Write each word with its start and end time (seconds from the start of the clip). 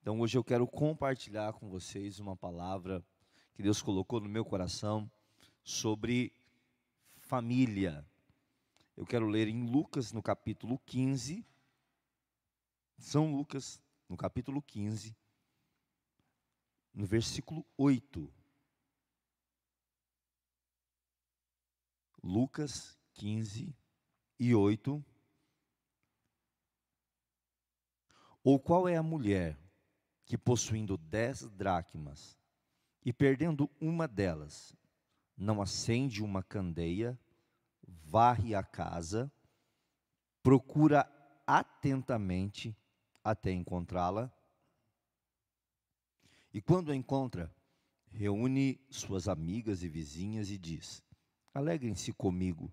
Então 0.00 0.18
hoje 0.18 0.38
eu 0.38 0.42
quero 0.42 0.66
compartilhar 0.66 1.52
com 1.52 1.68
vocês 1.68 2.18
uma 2.18 2.34
palavra 2.34 3.04
que 3.52 3.62
Deus 3.62 3.82
colocou 3.82 4.18
no 4.18 4.30
meu 4.30 4.46
coração 4.46 5.10
sobre 5.62 6.32
família. 7.18 8.06
Eu 8.96 9.04
quero 9.04 9.28
ler 9.28 9.46
em 9.46 9.70
Lucas, 9.70 10.10
no 10.10 10.22
capítulo 10.22 10.78
15, 10.86 11.46
São 12.96 13.30
Lucas, 13.36 13.82
no 14.08 14.16
capítulo 14.16 14.62
15, 14.62 15.14
no 16.94 17.04
versículo 17.04 17.66
8. 17.76 18.32
Lucas 22.22 22.98
15 23.12 23.76
e 24.38 24.54
8. 24.54 25.04
Ou 28.42 28.58
qual 28.58 28.88
é 28.88 28.96
a 28.96 29.02
mulher 29.02 29.58
que, 30.30 30.38
possuindo 30.38 30.96
dez 30.96 31.40
dracmas 31.56 32.38
e 33.04 33.12
perdendo 33.12 33.68
uma 33.80 34.06
delas, 34.06 34.76
não 35.36 35.60
acende 35.60 36.22
uma 36.22 36.40
candeia, 36.40 37.18
varre 37.84 38.54
a 38.54 38.62
casa, 38.62 39.28
procura 40.40 41.04
atentamente 41.44 42.76
até 43.24 43.50
encontrá-la? 43.50 44.32
E 46.54 46.62
quando 46.62 46.92
a 46.92 46.94
encontra, 46.94 47.52
reúne 48.12 48.80
suas 48.88 49.26
amigas 49.26 49.82
e 49.82 49.88
vizinhas 49.88 50.48
e 50.48 50.56
diz: 50.56 51.02
Alegrem-se 51.52 52.12
comigo, 52.12 52.72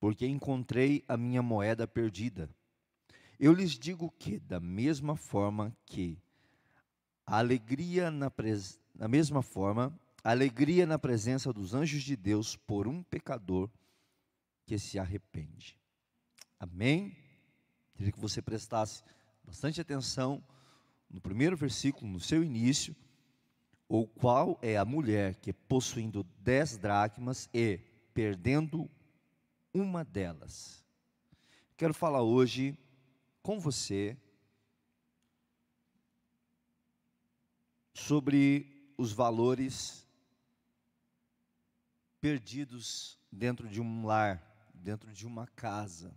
porque 0.00 0.26
encontrei 0.26 1.04
a 1.06 1.14
minha 1.14 1.42
moeda 1.42 1.86
perdida. 1.86 2.48
Eu 3.38 3.52
lhes 3.52 3.72
digo 3.72 4.10
que, 4.12 4.40
da 4.40 4.58
mesma 4.58 5.14
forma 5.14 5.76
que 5.84 6.23
alegria 7.26 8.10
na, 8.10 8.30
pres... 8.30 8.80
na 8.94 9.08
mesma 9.08 9.42
forma, 9.42 9.98
alegria 10.22 10.86
na 10.86 10.98
presença 10.98 11.52
dos 11.52 11.74
anjos 11.74 12.02
de 12.02 12.16
Deus 12.16 12.56
por 12.56 12.86
um 12.86 13.02
pecador 13.02 13.70
que 14.64 14.78
se 14.78 14.98
arrepende. 14.98 15.78
Amém? 16.58 17.16
Queria 17.94 18.12
que 18.12 18.18
você 18.18 18.40
prestasse 18.40 19.02
bastante 19.44 19.80
atenção 19.80 20.42
no 21.10 21.20
primeiro 21.20 21.56
versículo, 21.56 22.10
no 22.10 22.18
seu 22.18 22.42
início, 22.42 22.96
ou 23.88 24.06
qual 24.06 24.58
é 24.62 24.76
a 24.76 24.84
mulher 24.84 25.36
que 25.36 25.52
possuindo 25.52 26.24
dez 26.40 26.76
dracmas 26.76 27.48
e 27.52 27.78
perdendo 28.12 28.90
uma 29.72 30.04
delas. 30.04 30.84
Quero 31.76 31.92
falar 31.92 32.22
hoje 32.22 32.78
com 33.42 33.60
você 33.60 34.16
sobre 38.06 38.92
os 38.98 39.12
valores 39.12 40.06
perdidos 42.20 43.18
dentro 43.32 43.66
de 43.66 43.80
um 43.80 44.04
lar, 44.04 44.42
dentro 44.74 45.10
de 45.10 45.26
uma 45.26 45.46
casa. 45.46 46.14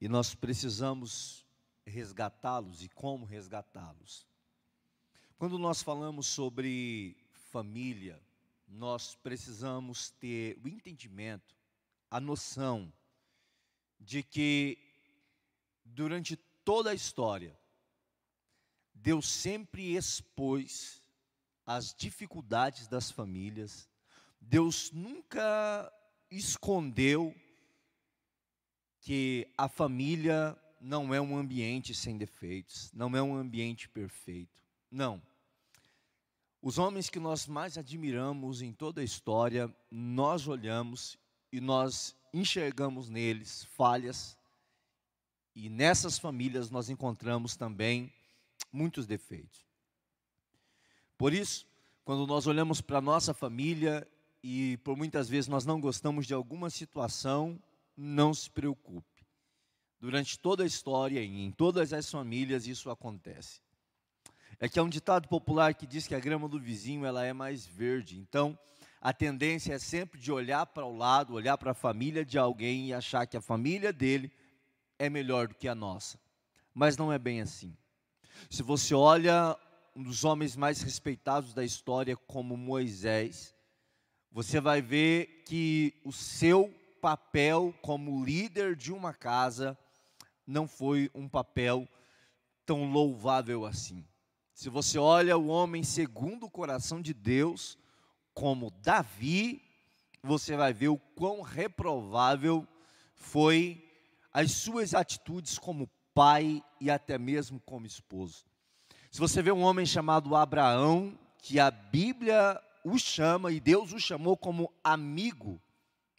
E 0.00 0.08
nós 0.08 0.36
precisamos 0.36 1.44
resgatá-los 1.84 2.84
e 2.84 2.88
como 2.90 3.24
resgatá-los. 3.26 4.24
Quando 5.36 5.58
nós 5.58 5.82
falamos 5.82 6.28
sobre 6.28 7.16
família, 7.50 8.22
nós 8.68 9.16
precisamos 9.16 10.10
ter 10.10 10.56
o 10.62 10.68
entendimento, 10.68 11.56
a 12.08 12.20
noção 12.20 12.92
de 13.98 14.22
que 14.22 14.78
durante 15.84 16.36
toda 16.64 16.90
a 16.90 16.94
história, 16.94 17.58
Deus 19.02 19.28
sempre 19.28 19.94
expôs 19.94 21.02
as 21.64 21.94
dificuldades 21.94 22.88
das 22.88 23.10
famílias, 23.10 23.88
Deus 24.40 24.90
nunca 24.90 25.92
escondeu 26.30 27.34
que 29.00 29.46
a 29.56 29.68
família 29.68 30.58
não 30.80 31.14
é 31.14 31.20
um 31.20 31.36
ambiente 31.36 31.94
sem 31.94 32.16
defeitos, 32.16 32.90
não 32.92 33.16
é 33.16 33.22
um 33.22 33.36
ambiente 33.36 33.88
perfeito. 33.88 34.64
Não. 34.90 35.22
Os 36.60 36.78
homens 36.78 37.08
que 37.08 37.20
nós 37.20 37.46
mais 37.46 37.78
admiramos 37.78 38.62
em 38.62 38.72
toda 38.72 39.00
a 39.00 39.04
história, 39.04 39.74
nós 39.90 40.48
olhamos 40.48 41.18
e 41.52 41.60
nós 41.60 42.16
enxergamos 42.32 43.08
neles 43.08 43.64
falhas, 43.64 44.36
e 45.54 45.68
nessas 45.68 46.18
famílias 46.18 46.70
nós 46.70 46.88
encontramos 46.88 47.56
também 47.56 48.12
muitos 48.72 49.06
defeitos. 49.06 49.66
Por 51.16 51.32
isso, 51.32 51.66
quando 52.04 52.26
nós 52.26 52.46
olhamos 52.46 52.80
para 52.80 52.98
a 52.98 53.02
nossa 53.02 53.34
família 53.34 54.06
e 54.42 54.76
por 54.78 54.96
muitas 54.96 55.28
vezes 55.28 55.48
nós 55.48 55.66
não 55.66 55.80
gostamos 55.80 56.26
de 56.26 56.34
alguma 56.34 56.70
situação, 56.70 57.60
não 57.96 58.32
se 58.32 58.48
preocupe. 58.48 59.26
Durante 60.00 60.38
toda 60.38 60.62
a 60.62 60.66
história 60.66 61.20
e 61.20 61.44
em 61.44 61.50
todas 61.50 61.92
as 61.92 62.10
famílias 62.10 62.66
isso 62.66 62.88
acontece. 62.88 63.60
É 64.60 64.68
que 64.68 64.78
há 64.78 64.82
um 64.82 64.88
ditado 64.88 65.28
popular 65.28 65.74
que 65.74 65.86
diz 65.86 66.06
que 66.06 66.14
a 66.14 66.20
grama 66.20 66.48
do 66.48 66.58
vizinho 66.58 67.04
ela 67.04 67.24
é 67.24 67.32
mais 67.32 67.66
verde. 67.66 68.18
Então, 68.18 68.58
a 69.00 69.12
tendência 69.12 69.74
é 69.74 69.78
sempre 69.78 70.20
de 70.20 70.32
olhar 70.32 70.66
para 70.66 70.84
o 70.84 70.96
lado, 70.96 71.34
olhar 71.34 71.56
para 71.58 71.72
a 71.72 71.74
família 71.74 72.24
de 72.24 72.38
alguém 72.38 72.88
e 72.88 72.94
achar 72.94 73.26
que 73.26 73.36
a 73.36 73.40
família 73.40 73.92
dele 73.92 74.32
é 74.98 75.08
melhor 75.08 75.48
do 75.48 75.54
que 75.54 75.68
a 75.68 75.74
nossa. 75.74 76.18
Mas 76.74 76.96
não 76.96 77.12
é 77.12 77.18
bem 77.18 77.40
assim. 77.40 77.76
Se 78.50 78.62
você 78.62 78.94
olha 78.94 79.56
um 79.94 80.02
dos 80.02 80.24
homens 80.24 80.56
mais 80.56 80.80
respeitados 80.82 81.52
da 81.52 81.64
história, 81.64 82.16
como 82.16 82.56
Moisés, 82.56 83.54
você 84.30 84.60
vai 84.60 84.80
ver 84.80 85.42
que 85.46 85.94
o 86.04 86.12
seu 86.12 86.72
papel 87.00 87.74
como 87.82 88.24
líder 88.24 88.76
de 88.76 88.92
uma 88.92 89.12
casa 89.12 89.76
não 90.46 90.68
foi 90.68 91.10
um 91.14 91.28
papel 91.28 91.88
tão 92.64 92.90
louvável 92.90 93.64
assim. 93.64 94.06
Se 94.52 94.68
você 94.68 94.98
olha 94.98 95.36
o 95.36 95.48
homem 95.48 95.82
segundo 95.82 96.46
o 96.46 96.50
coração 96.50 97.00
de 97.00 97.14
Deus, 97.14 97.78
como 98.34 98.70
Davi, 98.70 99.62
você 100.22 100.56
vai 100.56 100.72
ver 100.72 100.88
o 100.88 100.98
quão 100.98 101.42
reprovável 101.42 102.66
foi 103.14 103.84
as 104.32 104.52
suas 104.52 104.94
atitudes 104.94 105.58
como 105.58 105.90
pai 106.14 106.62
e 106.80 106.90
até 106.90 107.18
mesmo 107.18 107.60
como 107.60 107.86
esposo. 107.86 108.44
Se 109.10 109.18
você 109.18 109.42
vê 109.42 109.50
um 109.50 109.62
homem 109.62 109.86
chamado 109.86 110.36
Abraão, 110.36 111.18
que 111.42 111.58
a 111.58 111.70
Bíblia 111.70 112.60
o 112.84 112.98
chama 112.98 113.52
e 113.52 113.60
Deus 113.60 113.92
o 113.92 113.98
chamou 113.98 114.36
como 114.36 114.72
amigo, 114.82 115.60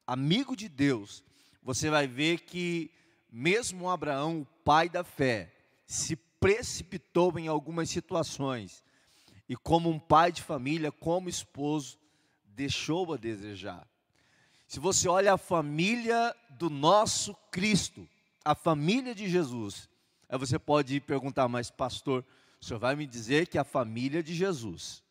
amigo 0.06 0.56
de 0.56 0.68
Deus, 0.68 1.24
você 1.62 1.90
vai 1.90 2.08
ver 2.08 2.42
que 2.42 2.92
mesmo 3.32 3.90
Abraão, 3.90 4.42
o 4.42 4.46
pai 4.64 4.90
da 4.90 5.04
fé, 5.04 5.54
se 5.86 6.16
precipitou 6.16 7.38
em 7.38 7.48
algumas 7.48 7.90
situações 7.90 8.84
e 9.48 9.56
como 9.56 9.90
um 9.90 10.00
pai 10.00 10.32
de 10.32 10.42
família, 10.42 10.92
como 10.92 11.30
esposo, 11.30 11.98
deixou 12.46 13.14
a 13.14 13.18
desejar. 13.18 13.88
Se 14.68 14.80
você 14.80 15.08
olha 15.08 15.34
a 15.34 15.38
família 15.38 16.36
do 16.52 16.70
nosso 16.70 17.34
Cristo, 17.52 18.08
a 18.46 18.54
família 18.54 19.16
de 19.16 19.28
Jesus, 19.28 19.90
aí 20.30 20.38
você 20.38 20.60
pode 20.60 21.00
perguntar, 21.02 21.48
mas 21.48 21.72
pastor, 21.72 22.24
o 22.62 22.66
senhor 22.66 22.80
vai 22.80 22.96
me 22.96 23.06
dizer 23.08 23.48
que 23.48 23.58
a 23.58 23.64
família 23.64 24.22
de 24.22 24.34
Jesus, 24.34 25.04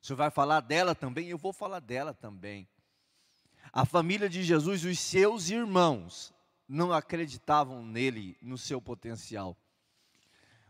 o 0.00 0.06
senhor 0.06 0.16
vai 0.16 0.30
falar 0.30 0.60
dela 0.60 0.94
também? 0.94 1.28
Eu 1.28 1.36
vou 1.36 1.52
falar 1.52 1.80
dela 1.80 2.14
também. 2.14 2.68
A 3.72 3.84
família 3.84 4.28
de 4.28 4.42
Jesus, 4.42 4.84
os 4.84 4.98
seus 4.98 5.50
irmãos, 5.50 6.32
não 6.68 6.92
acreditavam 6.92 7.84
nele, 7.84 8.38
no 8.40 8.56
seu 8.56 8.80
potencial. 8.80 9.56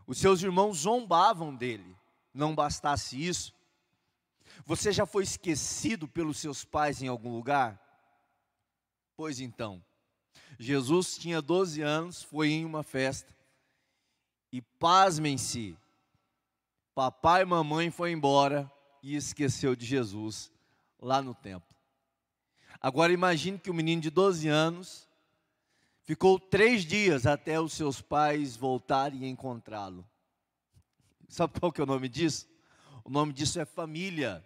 Os 0.06 0.18
seus 0.18 0.42
irmãos 0.42 0.78
zombavam 0.78 1.54
dele. 1.54 1.96
Não 2.32 2.54
bastasse 2.54 3.22
isso, 3.22 3.52
você 4.64 4.92
já 4.92 5.06
foi 5.06 5.24
esquecido 5.24 6.06
pelos 6.06 6.38
seus 6.38 6.64
pais 6.64 7.02
em 7.02 7.08
algum 7.08 7.32
lugar? 7.32 7.80
Pois 9.16 9.40
então, 9.40 9.84
Jesus 10.58 11.18
tinha 11.18 11.42
12 11.42 11.82
anos, 11.82 12.22
foi 12.22 12.50
em 12.50 12.64
uma 12.64 12.82
festa, 12.82 13.34
e 14.52 14.60
pasmem-se, 14.60 15.76
papai 16.94 17.42
e 17.42 17.44
mamãe 17.44 17.90
foi 17.90 18.12
embora 18.12 18.70
e 19.02 19.14
esqueceu 19.16 19.76
de 19.76 19.86
Jesus 19.86 20.52
lá 21.00 21.22
no 21.22 21.34
templo. 21.34 21.68
Agora 22.80 23.12
imagine 23.12 23.58
que 23.58 23.70
o 23.70 23.74
menino 23.74 24.00
de 24.00 24.10
12 24.10 24.48
anos 24.48 25.08
ficou 26.02 26.38
três 26.38 26.84
dias 26.84 27.26
até 27.26 27.60
os 27.60 27.72
seus 27.72 28.00
pais 28.00 28.56
voltarem 28.56 29.24
e 29.24 29.28
encontrá-lo. 29.28 30.08
Sabe 31.28 31.58
qual 31.60 31.72
que 31.72 31.80
é 31.80 31.84
o 31.84 31.86
nome 31.86 32.08
disso? 32.08 32.48
O 33.04 33.10
nome 33.10 33.32
disso 33.32 33.60
é 33.60 33.64
família. 33.64 34.44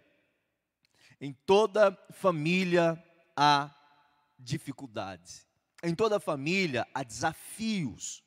Em 1.19 1.31
toda 1.31 1.97
família 2.11 3.01
há 3.35 3.73
dificuldades. 4.37 5.47
Em 5.81 5.95
toda 5.95 6.19
família 6.19 6.87
há 6.93 7.03
desafios. 7.03 8.24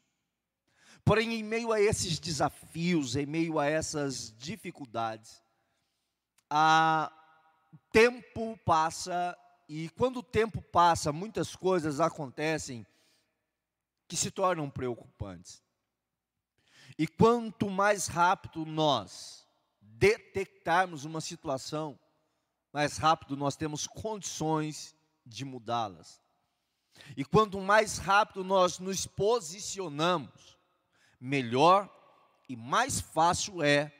Porém, 1.08 1.32
em 1.32 1.42
meio 1.42 1.72
a 1.72 1.80
esses 1.80 2.18
desafios, 2.18 3.16
em 3.16 3.24
meio 3.24 3.58
a 3.58 3.64
essas 3.64 4.30
dificuldades, 4.36 5.42
a 6.50 7.10
tempo 7.90 8.58
passa 8.58 9.34
e 9.66 9.88
quando 9.88 10.18
o 10.18 10.22
tempo 10.22 10.60
passa, 10.60 11.10
muitas 11.10 11.56
coisas 11.56 11.98
acontecem 11.98 12.86
que 14.06 14.18
se 14.18 14.30
tornam 14.30 14.68
preocupantes. 14.68 15.62
E 16.98 17.06
quanto 17.06 17.70
mais 17.70 18.06
rápido 18.06 18.66
nós 18.66 19.48
detectarmos 19.80 21.06
uma 21.06 21.22
situação, 21.22 21.98
mais 22.70 22.98
rápido 22.98 23.34
nós 23.34 23.56
temos 23.56 23.86
condições 23.86 24.94
de 25.24 25.42
mudá-las. 25.42 26.20
E 27.16 27.24
quanto 27.24 27.58
mais 27.62 27.96
rápido 27.96 28.44
nós 28.44 28.78
nos 28.78 29.06
posicionamos, 29.06 30.57
melhor 31.20 31.88
e 32.48 32.56
mais 32.56 33.00
fácil 33.00 33.62
é 33.62 33.92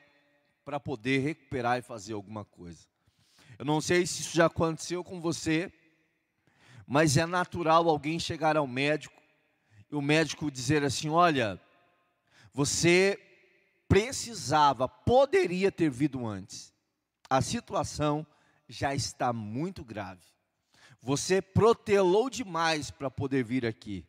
para 0.63 0.79
poder 0.79 1.19
recuperar 1.19 1.79
e 1.79 1.81
fazer 1.81 2.13
alguma 2.13 2.45
coisa. 2.45 2.87
Eu 3.57 3.65
não 3.65 3.81
sei 3.81 4.05
se 4.05 4.21
isso 4.21 4.35
já 4.35 4.45
aconteceu 4.45 5.03
com 5.03 5.19
você, 5.19 5.71
mas 6.87 7.17
é 7.17 7.25
natural 7.25 7.89
alguém 7.89 8.19
chegar 8.19 8.55
ao 8.55 8.65
médico 8.65 9.21
e 9.91 9.95
o 9.95 10.01
médico 10.01 10.49
dizer 10.49 10.83
assim: 10.83 11.09
olha, 11.09 11.59
você 12.53 13.19
precisava, 13.87 14.87
poderia 14.87 15.71
ter 15.71 15.89
vindo 15.89 16.25
antes. 16.25 16.73
A 17.29 17.41
situação 17.41 18.25
já 18.67 18.93
está 18.93 19.33
muito 19.33 19.83
grave. 19.83 20.25
Você 21.01 21.41
protelou 21.41 22.29
demais 22.29 22.91
para 22.91 23.09
poder 23.09 23.43
vir 23.43 23.65
aqui. 23.65 24.05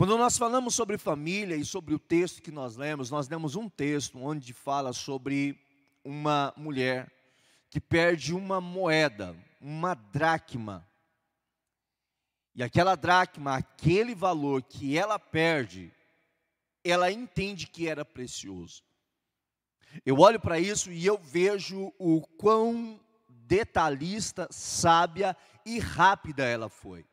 Quando 0.00 0.16
nós 0.16 0.38
falamos 0.38 0.74
sobre 0.74 0.96
família 0.96 1.54
e 1.54 1.62
sobre 1.62 1.92
o 1.92 1.98
texto 1.98 2.40
que 2.40 2.50
nós 2.50 2.74
lemos, 2.74 3.10
nós 3.10 3.28
lemos 3.28 3.54
um 3.54 3.68
texto 3.68 4.18
onde 4.18 4.54
fala 4.54 4.94
sobre 4.94 5.60
uma 6.02 6.54
mulher 6.56 7.12
que 7.68 7.78
perde 7.78 8.32
uma 8.32 8.62
moeda, 8.62 9.36
uma 9.60 9.92
dracma. 9.92 10.88
E 12.54 12.62
aquela 12.62 12.96
dracma, 12.96 13.56
aquele 13.56 14.14
valor 14.14 14.62
que 14.62 14.96
ela 14.96 15.18
perde, 15.18 15.92
ela 16.82 17.12
entende 17.12 17.66
que 17.66 17.86
era 17.86 18.02
precioso. 18.02 18.82
Eu 20.06 20.18
olho 20.18 20.40
para 20.40 20.58
isso 20.58 20.90
e 20.90 21.04
eu 21.04 21.18
vejo 21.18 21.92
o 21.98 22.22
quão 22.38 22.98
detalhista, 23.28 24.48
sábia 24.50 25.36
e 25.66 25.78
rápida 25.78 26.46
ela 26.46 26.70
foi. 26.70 27.04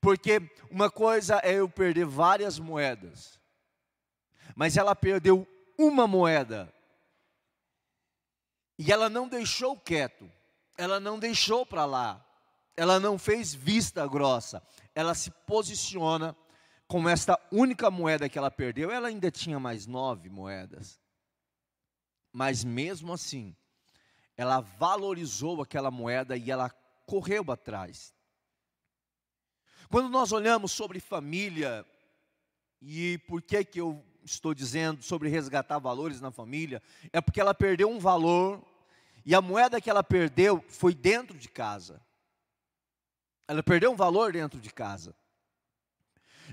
Porque 0.00 0.40
uma 0.70 0.90
coisa 0.90 1.40
é 1.42 1.54
eu 1.54 1.68
perder 1.68 2.04
várias 2.04 2.58
moedas, 2.58 3.38
mas 4.54 4.76
ela 4.76 4.94
perdeu 4.94 5.46
uma 5.76 6.06
moeda 6.06 6.72
e 8.78 8.92
ela 8.92 9.08
não 9.08 9.28
deixou 9.28 9.76
quieto, 9.76 10.30
ela 10.76 11.00
não 11.00 11.18
deixou 11.18 11.66
para 11.66 11.84
lá, 11.84 12.24
ela 12.76 13.00
não 13.00 13.18
fez 13.18 13.52
vista 13.52 14.06
grossa, 14.06 14.62
ela 14.94 15.14
se 15.14 15.30
posiciona 15.30 16.36
com 16.86 17.08
esta 17.08 17.38
única 17.50 17.90
moeda 17.90 18.28
que 18.28 18.38
ela 18.38 18.50
perdeu, 18.50 18.90
ela 18.90 19.08
ainda 19.08 19.30
tinha 19.30 19.58
mais 19.58 19.86
nove 19.86 20.30
moedas. 20.30 21.00
Mas 22.32 22.62
mesmo 22.62 23.12
assim, 23.12 23.54
ela 24.36 24.60
valorizou 24.60 25.60
aquela 25.60 25.90
moeda 25.90 26.36
e 26.36 26.50
ela 26.50 26.70
correu 27.04 27.50
atrás. 27.50 28.14
Quando 29.90 30.10
nós 30.10 30.32
olhamos 30.32 30.72
sobre 30.72 31.00
família, 31.00 31.86
e 32.80 33.18
por 33.26 33.40
que 33.40 33.64
que 33.64 33.80
eu 33.80 34.04
estou 34.22 34.52
dizendo 34.52 35.02
sobre 35.02 35.28
resgatar 35.28 35.78
valores 35.78 36.20
na 36.20 36.30
família, 36.30 36.82
é 37.12 37.20
porque 37.20 37.40
ela 37.40 37.54
perdeu 37.54 37.88
um 37.88 37.98
valor 37.98 38.62
e 39.24 39.34
a 39.34 39.40
moeda 39.40 39.80
que 39.80 39.88
ela 39.88 40.04
perdeu 40.04 40.62
foi 40.68 40.94
dentro 40.94 41.36
de 41.38 41.48
casa. 41.48 42.00
Ela 43.46 43.62
perdeu 43.62 43.90
um 43.90 43.96
valor 43.96 44.32
dentro 44.32 44.60
de 44.60 44.70
casa. 44.70 45.14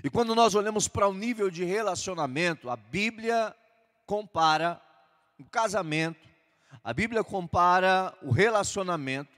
E 0.02 0.08
quando 0.08 0.34
nós 0.34 0.54
olhamos 0.54 0.88
para 0.88 1.06
o 1.06 1.12
nível 1.12 1.50
de 1.50 1.64
relacionamento, 1.64 2.70
a 2.70 2.76
Bíblia 2.76 3.54
compara 4.06 4.80
o 5.38 5.44
casamento, 5.44 6.26
a 6.82 6.92
Bíblia 6.92 7.22
compara 7.22 8.16
o 8.22 8.30
relacionamento 8.30 9.36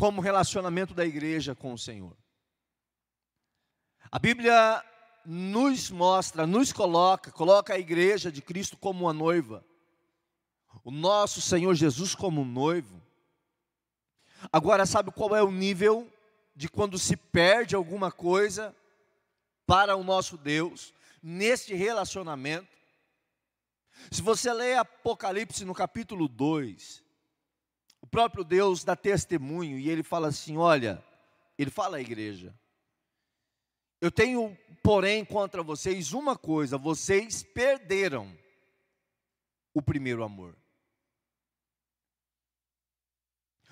como 0.00 0.22
relacionamento 0.22 0.94
da 0.94 1.04
igreja 1.04 1.54
com 1.54 1.74
o 1.74 1.78
Senhor. 1.78 2.16
A 4.10 4.18
Bíblia 4.18 4.82
nos 5.26 5.90
mostra, 5.90 6.46
nos 6.46 6.72
coloca, 6.72 7.30
coloca 7.30 7.74
a 7.74 7.78
igreja 7.78 8.32
de 8.32 8.40
Cristo 8.40 8.78
como 8.78 9.04
uma 9.04 9.12
noiva, 9.12 9.62
o 10.82 10.90
nosso 10.90 11.42
Senhor 11.42 11.74
Jesus 11.74 12.14
como 12.14 12.40
um 12.40 12.46
noivo. 12.46 12.98
Agora, 14.50 14.86
sabe 14.86 15.10
qual 15.10 15.36
é 15.36 15.42
o 15.42 15.50
nível 15.50 16.10
de 16.56 16.66
quando 16.66 16.98
se 16.98 17.14
perde 17.14 17.74
alguma 17.74 18.10
coisa 18.10 18.74
para 19.66 19.96
o 19.96 20.02
nosso 20.02 20.38
Deus, 20.38 20.94
neste 21.22 21.74
relacionamento? 21.74 22.74
Se 24.10 24.22
você 24.22 24.50
ler 24.50 24.78
Apocalipse 24.78 25.62
no 25.66 25.74
capítulo 25.74 26.26
2, 26.26 27.00
o 27.00 27.09
próprio 28.10 28.44
Deus 28.44 28.84
dá 28.84 28.96
testemunho 28.96 29.78
e 29.78 29.88
ele 29.88 30.02
fala 30.02 30.28
assim: 30.28 30.56
olha, 30.56 31.02
ele 31.58 31.70
fala 31.70 31.98
à 31.98 32.00
igreja, 32.00 32.54
eu 34.00 34.10
tenho, 34.10 34.56
porém, 34.82 35.24
contra 35.24 35.62
vocês 35.62 36.12
uma 36.12 36.36
coisa: 36.36 36.78
vocês 36.78 37.42
perderam 37.42 38.36
o 39.74 39.82
primeiro 39.82 40.24
amor. 40.24 40.56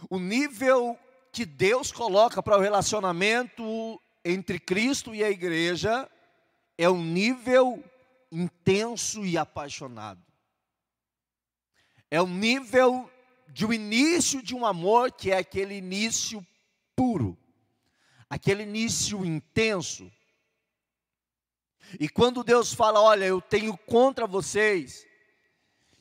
O 0.08 0.18
nível 0.18 0.98
que 1.32 1.44
Deus 1.44 1.90
coloca 1.90 2.42
para 2.42 2.56
o 2.56 2.60
relacionamento 2.60 4.00
entre 4.24 4.58
Cristo 4.58 5.14
e 5.14 5.24
a 5.24 5.30
igreja 5.30 6.08
é 6.76 6.88
um 6.88 7.02
nível 7.02 7.82
intenso 8.30 9.24
e 9.24 9.36
apaixonado. 9.36 10.22
É 12.10 12.20
o 12.22 12.26
nível 12.26 13.10
de 13.48 13.66
um 13.66 13.72
início 13.72 14.42
de 14.42 14.54
um 14.54 14.64
amor 14.64 15.12
que 15.12 15.30
é 15.30 15.38
aquele 15.38 15.74
início 15.74 16.46
puro, 16.94 17.36
aquele 18.28 18.62
início 18.62 19.24
intenso, 19.24 20.10
e 21.98 22.08
quando 22.08 22.44
Deus 22.44 22.74
fala, 22.74 23.00
olha, 23.00 23.24
eu 23.24 23.40
tenho 23.40 23.76
contra 23.76 24.26
vocês, 24.26 25.06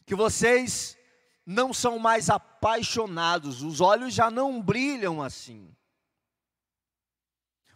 que 0.06 0.16
vocês 0.16 0.98
não 1.46 1.74
são 1.74 1.98
mais 1.98 2.30
apaixonados, 2.30 3.62
os 3.62 3.80
olhos 3.80 4.14
já 4.14 4.30
não 4.30 4.62
brilham 4.62 5.22
assim. 5.22 5.74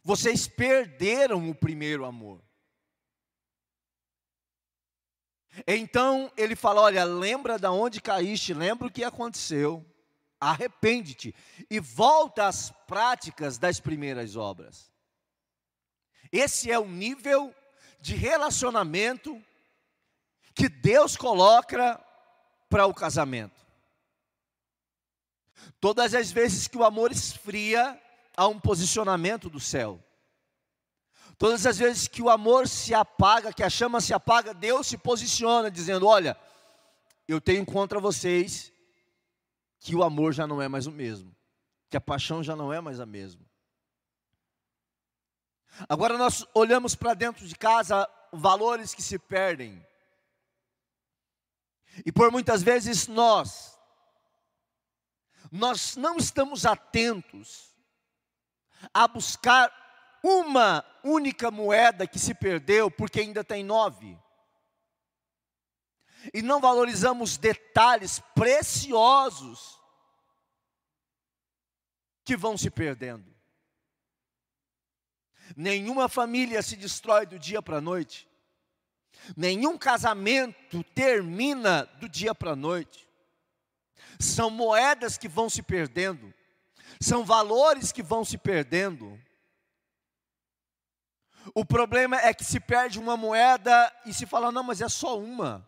Vocês 0.03 0.47
perderam 0.47 1.49
o 1.49 1.55
primeiro 1.55 2.05
amor. 2.05 2.43
Então 5.67 6.31
ele 6.37 6.55
fala: 6.55 6.81
Olha, 6.81 7.03
lembra 7.03 7.59
da 7.59 7.71
onde 7.71 8.01
caíste, 8.01 8.53
lembra 8.53 8.87
o 8.87 8.91
que 8.91 9.03
aconteceu, 9.03 9.85
arrepende-te 10.39 11.35
e 11.69 11.79
volta 11.79 12.47
às 12.47 12.71
práticas 12.87 13.57
das 13.57 13.79
primeiras 13.79 14.35
obras. 14.35 14.91
Esse 16.31 16.71
é 16.71 16.79
o 16.79 16.87
nível 16.87 17.53
de 17.99 18.15
relacionamento 18.15 19.41
que 20.53 20.69
Deus 20.69 21.15
coloca 21.15 22.01
para 22.69 22.85
o 22.85 22.93
casamento. 22.93 23.59
Todas 25.79 26.13
as 26.13 26.31
vezes 26.31 26.67
que 26.67 26.77
o 26.77 26.83
amor 26.83 27.11
esfria, 27.11 28.01
há 28.35 28.47
um 28.47 28.59
posicionamento 28.59 29.49
do 29.49 29.59
céu. 29.59 30.01
Todas 31.41 31.65
as 31.65 31.79
vezes 31.79 32.07
que 32.07 32.21
o 32.21 32.29
amor 32.29 32.67
se 32.67 32.93
apaga, 32.93 33.51
que 33.51 33.63
a 33.63 33.69
chama 33.69 33.99
se 33.99 34.13
apaga, 34.13 34.53
Deus 34.53 34.85
se 34.85 34.95
posiciona 34.95 35.71
dizendo: 35.71 36.05
Olha, 36.05 36.37
eu 37.27 37.41
tenho 37.41 37.65
contra 37.65 37.99
vocês 37.99 38.71
que 39.79 39.95
o 39.95 40.03
amor 40.03 40.33
já 40.33 40.45
não 40.45 40.61
é 40.61 40.67
mais 40.67 40.85
o 40.85 40.91
mesmo, 40.91 41.35
que 41.89 41.97
a 41.97 41.99
paixão 41.99 42.43
já 42.43 42.55
não 42.55 42.71
é 42.71 42.79
mais 42.79 42.99
a 42.99 43.07
mesma. 43.07 43.43
Agora 45.89 46.15
nós 46.15 46.45
olhamos 46.53 46.93
para 46.93 47.15
dentro 47.15 47.47
de 47.47 47.55
casa 47.55 48.07
valores 48.31 48.93
que 48.93 49.01
se 49.01 49.17
perdem. 49.17 49.83
E 52.05 52.11
por 52.11 52.31
muitas 52.31 52.61
vezes 52.61 53.07
nós, 53.07 53.75
nós 55.51 55.95
não 55.95 56.17
estamos 56.17 56.67
atentos 56.67 57.75
a 58.93 59.07
buscar 59.07 59.80
uma 60.23 60.85
única 61.03 61.49
moeda 61.49 62.05
que 62.07 62.19
se 62.19 62.33
perdeu, 62.33 62.89
porque 62.91 63.21
ainda 63.21 63.43
tem 63.43 63.63
nove. 63.63 64.17
E 66.33 66.41
não 66.41 66.59
valorizamos 66.59 67.37
detalhes 67.37 68.19
preciosos 68.35 69.79
que 72.23 72.37
vão 72.37 72.57
se 72.57 72.69
perdendo. 72.69 73.31
Nenhuma 75.55 76.07
família 76.07 76.61
se 76.61 76.75
destrói 76.75 77.25
do 77.25 77.39
dia 77.39 77.61
para 77.61 77.77
a 77.77 77.81
noite. 77.81 78.27
Nenhum 79.35 79.77
casamento 79.77 80.83
termina 80.95 81.85
do 81.99 82.07
dia 82.07 82.33
para 82.33 82.51
a 82.51 82.55
noite. 82.55 83.07
São 84.19 84.49
moedas 84.49 85.17
que 85.17 85.27
vão 85.27 85.49
se 85.49 85.61
perdendo, 85.61 86.33
são 86.99 87.25
valores 87.25 87.91
que 87.91 88.03
vão 88.03 88.23
se 88.23 88.37
perdendo. 88.37 89.19
O 91.55 91.65
problema 91.65 92.17
é 92.17 92.33
que 92.33 92.43
se 92.43 92.59
perde 92.59 92.99
uma 92.99 93.17
moeda 93.17 93.93
e 94.05 94.13
se 94.13 94.25
fala, 94.25 94.51
não, 94.51 94.63
mas 94.63 94.81
é 94.81 94.89
só 94.89 95.19
uma. 95.19 95.67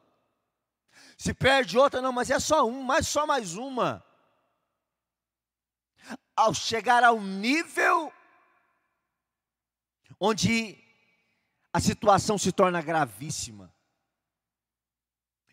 Se 1.18 1.34
perde 1.34 1.78
outra, 1.78 2.02
não, 2.02 2.12
mas 2.12 2.30
é 2.30 2.40
só 2.40 2.66
um, 2.66 2.84
mas 2.84 3.08
só 3.08 3.26
mais 3.26 3.56
uma. 3.56 4.04
Ao 6.36 6.54
chegar 6.54 7.04
ao 7.04 7.20
nível 7.20 8.12
onde 10.20 10.82
a 11.72 11.80
situação 11.80 12.38
se 12.38 12.52
torna 12.52 12.82
gravíssima. 12.82 13.74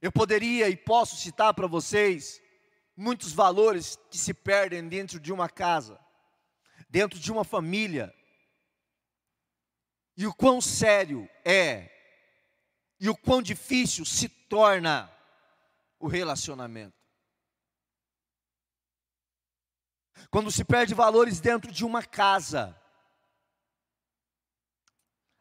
Eu 0.00 0.12
poderia 0.12 0.68
e 0.68 0.76
posso 0.76 1.16
citar 1.16 1.52
para 1.54 1.66
vocês 1.66 2.40
muitos 2.96 3.32
valores 3.32 3.98
que 4.10 4.18
se 4.18 4.32
perdem 4.32 4.88
dentro 4.88 5.18
de 5.18 5.32
uma 5.32 5.48
casa, 5.48 5.98
dentro 6.88 7.18
de 7.18 7.32
uma 7.32 7.44
família. 7.44 8.14
E 10.20 10.26
o 10.26 10.34
quão 10.34 10.60
sério 10.60 11.26
é, 11.42 11.90
e 13.00 13.08
o 13.08 13.16
quão 13.16 13.40
difícil 13.40 14.04
se 14.04 14.28
torna 14.28 15.10
o 15.98 16.06
relacionamento. 16.06 16.94
Quando 20.30 20.50
se 20.50 20.62
perde 20.62 20.92
valores 20.92 21.40
dentro 21.40 21.72
de 21.72 21.86
uma 21.86 22.02
casa, 22.02 22.78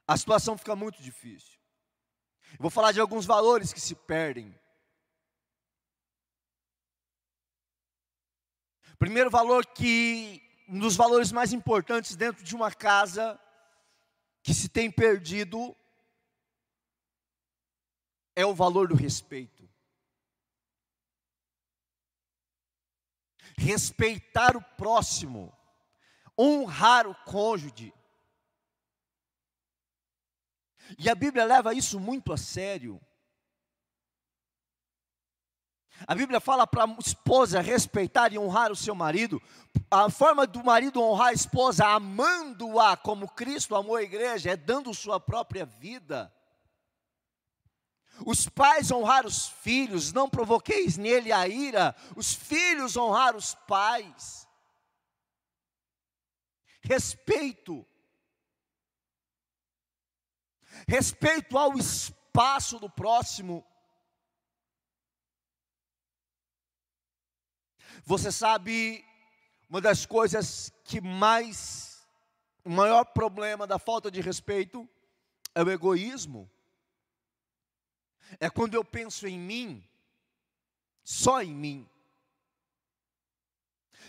a 0.07 0.15
situação 0.15 0.57
fica 0.57 0.77
muito 0.77 1.03
difícil. 1.03 1.59
vou 2.57 2.71
falar 2.71 2.93
de 2.93 3.01
alguns 3.01 3.25
valores 3.25 3.74
que 3.74 3.81
se 3.81 3.95
perdem. 3.95 4.57
Primeiro 8.98 9.29
valor 9.29 9.65
que 9.65 10.41
um 10.69 10.79
dos 10.79 10.95
valores 10.95 11.33
mais 11.33 11.51
importantes 11.51 12.15
dentro 12.15 12.45
de 12.45 12.55
uma 12.55 12.71
casa 12.74 13.38
que 14.41 14.53
se 14.53 14.69
tem 14.69 14.91
perdido 14.91 15.75
é 18.36 18.46
o 18.46 18.53
valor 18.53 18.88
do 18.88 18.96
respeito. 18.96 19.69
Respeitar 23.58 24.55
o 24.55 24.62
próximo, 24.62 25.53
honrar 26.38 27.08
o 27.08 27.15
cônjuge, 27.25 27.93
e 30.98 31.10
a 31.10 31.15
Bíblia 31.15 31.46
leva 31.46 31.74
isso 31.74 32.00
muito 32.00 32.34
a 32.34 32.38
sério. 32.38 33.00
A 36.08 36.15
Bíblia 36.15 36.39
fala 36.39 36.65
para 36.65 36.86
a 36.86 36.96
esposa 37.00 37.62
respeitar 37.62 38.34
e 38.34 38.38
honrar 38.38 38.72
o 38.72 38.75
seu 38.75 38.96
marido. 38.96 39.41
A 39.89 40.10
forma 40.10 40.48
do 40.48 40.63
marido 40.63 41.01
honrar 41.01 41.29
a 41.29 41.34
esposa, 41.34 41.86
amando-a 41.88 42.98
como 42.98 43.29
Cristo 43.29 43.75
amou 43.75 43.96
a 43.96 44.03
igreja, 44.03 44.51
é 44.51 44.58
dando 44.58 44.94
sua 44.94 45.20
própria 45.20 45.65
vida. 45.65 46.34
Os 48.25 48.50
pais 48.50 48.91
honrar 48.91 49.25
os 49.25 49.48
filhos, 49.48 50.12
não 50.12 50.29
provoqueis 50.29 50.98
nele 50.98 51.32
a 51.32 51.48
ira. 51.48 51.96
Os 52.15 52.34
filhos 52.34 52.98
honrar 52.98 53.36
os 53.36 53.56
pais. 53.68 54.48
Respeito 56.82 57.86
respeito 60.88 61.58
ao 61.58 61.77
espaço 61.77 62.79
do 62.79 62.89
próximo. 62.89 63.65
Você 68.10 68.32
sabe, 68.32 69.06
uma 69.70 69.80
das 69.80 70.04
coisas 70.04 70.74
que 70.84 71.00
mais, 71.00 72.04
o 72.66 72.70
maior 72.72 73.06
problema 73.06 73.68
da 73.68 73.78
falta 73.78 74.10
de 74.10 74.20
respeito 74.20 74.89
é 75.54 75.62
o 75.62 75.70
egoísmo. 75.70 76.50
É 78.39 78.50
quando 78.50 78.74
eu 78.74 78.84
penso 78.84 79.28
em 79.28 79.38
mim, 79.38 79.88
só 81.04 81.44
em 81.44 81.54
mim. 81.54 81.88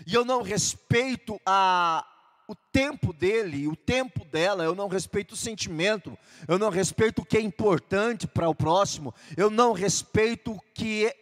E 0.07 0.15
eu 0.15 0.25
não 0.25 0.41
respeito 0.41 1.39
a, 1.45 2.03
o 2.49 2.55
tempo 2.55 3.13
dele, 3.13 3.69
o 3.69 3.77
tempo 3.77 4.25
dela, 4.25 4.65
eu 4.65 4.75
não 4.75 4.89
respeito 4.89 5.33
o 5.33 5.37
sentimento, 5.37 6.19
eu 6.49 6.59
não 6.59 6.71
respeito 6.71 7.21
o 7.21 7.27
que 7.27 7.37
é 7.37 7.41
importante 7.43 8.27
para 8.27 8.49
o 8.49 8.55
próximo, 8.55 9.15
eu 9.37 9.51
não 9.51 9.75
respeito 9.75 10.53
o 10.53 10.61
que, 10.73 11.05
é, 11.05 11.17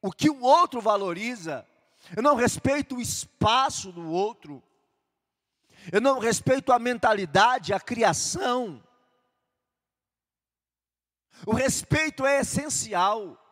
o 0.00 0.12
que 0.12 0.30
o 0.30 0.40
outro 0.42 0.80
valoriza, 0.80 1.66
eu 2.14 2.22
não 2.22 2.34
respeito 2.34 2.96
o 2.96 3.00
espaço 3.00 3.90
do 3.90 4.10
outro, 4.10 4.62
eu 5.90 6.00
não 6.00 6.18
respeito 6.18 6.72
a 6.72 6.78
mentalidade, 6.78 7.72
a 7.72 7.80
criação. 7.80 8.82
O 11.46 11.54
respeito 11.54 12.24
é 12.24 12.40
essencial. 12.40 13.42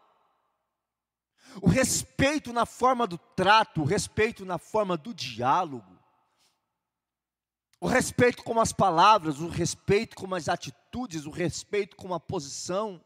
O 1.63 1.69
respeito 1.69 2.53
na 2.53 2.67
forma 2.67 3.07
do 3.07 3.19
trato, 3.19 3.83
o 3.83 3.85
respeito 3.85 4.45
na 4.45 4.59
forma 4.59 4.97
do 4.97 5.15
diálogo. 5.15 5.95
O 7.81 7.87
respeito 7.87 8.43
com 8.43 8.59
as 8.61 8.73
palavras, 8.73 9.41
o 9.41 9.49
respeito 9.49 10.17
com 10.17 10.35
as 10.35 10.49
atitudes, 10.49 11.27
o 11.27 11.31
respeito 11.31 11.97
com 11.97 12.15
a 12.15 12.19
posição, 12.19 13.05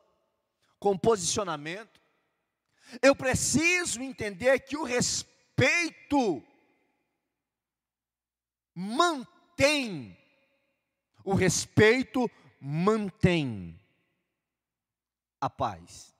com 0.78 0.92
o 0.92 0.98
posicionamento. 0.98 2.00
Eu 3.02 3.14
preciso 3.14 4.00
entender 4.00 4.60
que 4.60 4.76
o 4.76 4.84
respeito 5.58 6.40
mantém, 8.74 10.16
o 11.24 11.34
respeito 11.34 12.30
mantém 12.60 13.78
a 15.40 15.50
paz. 15.50 16.14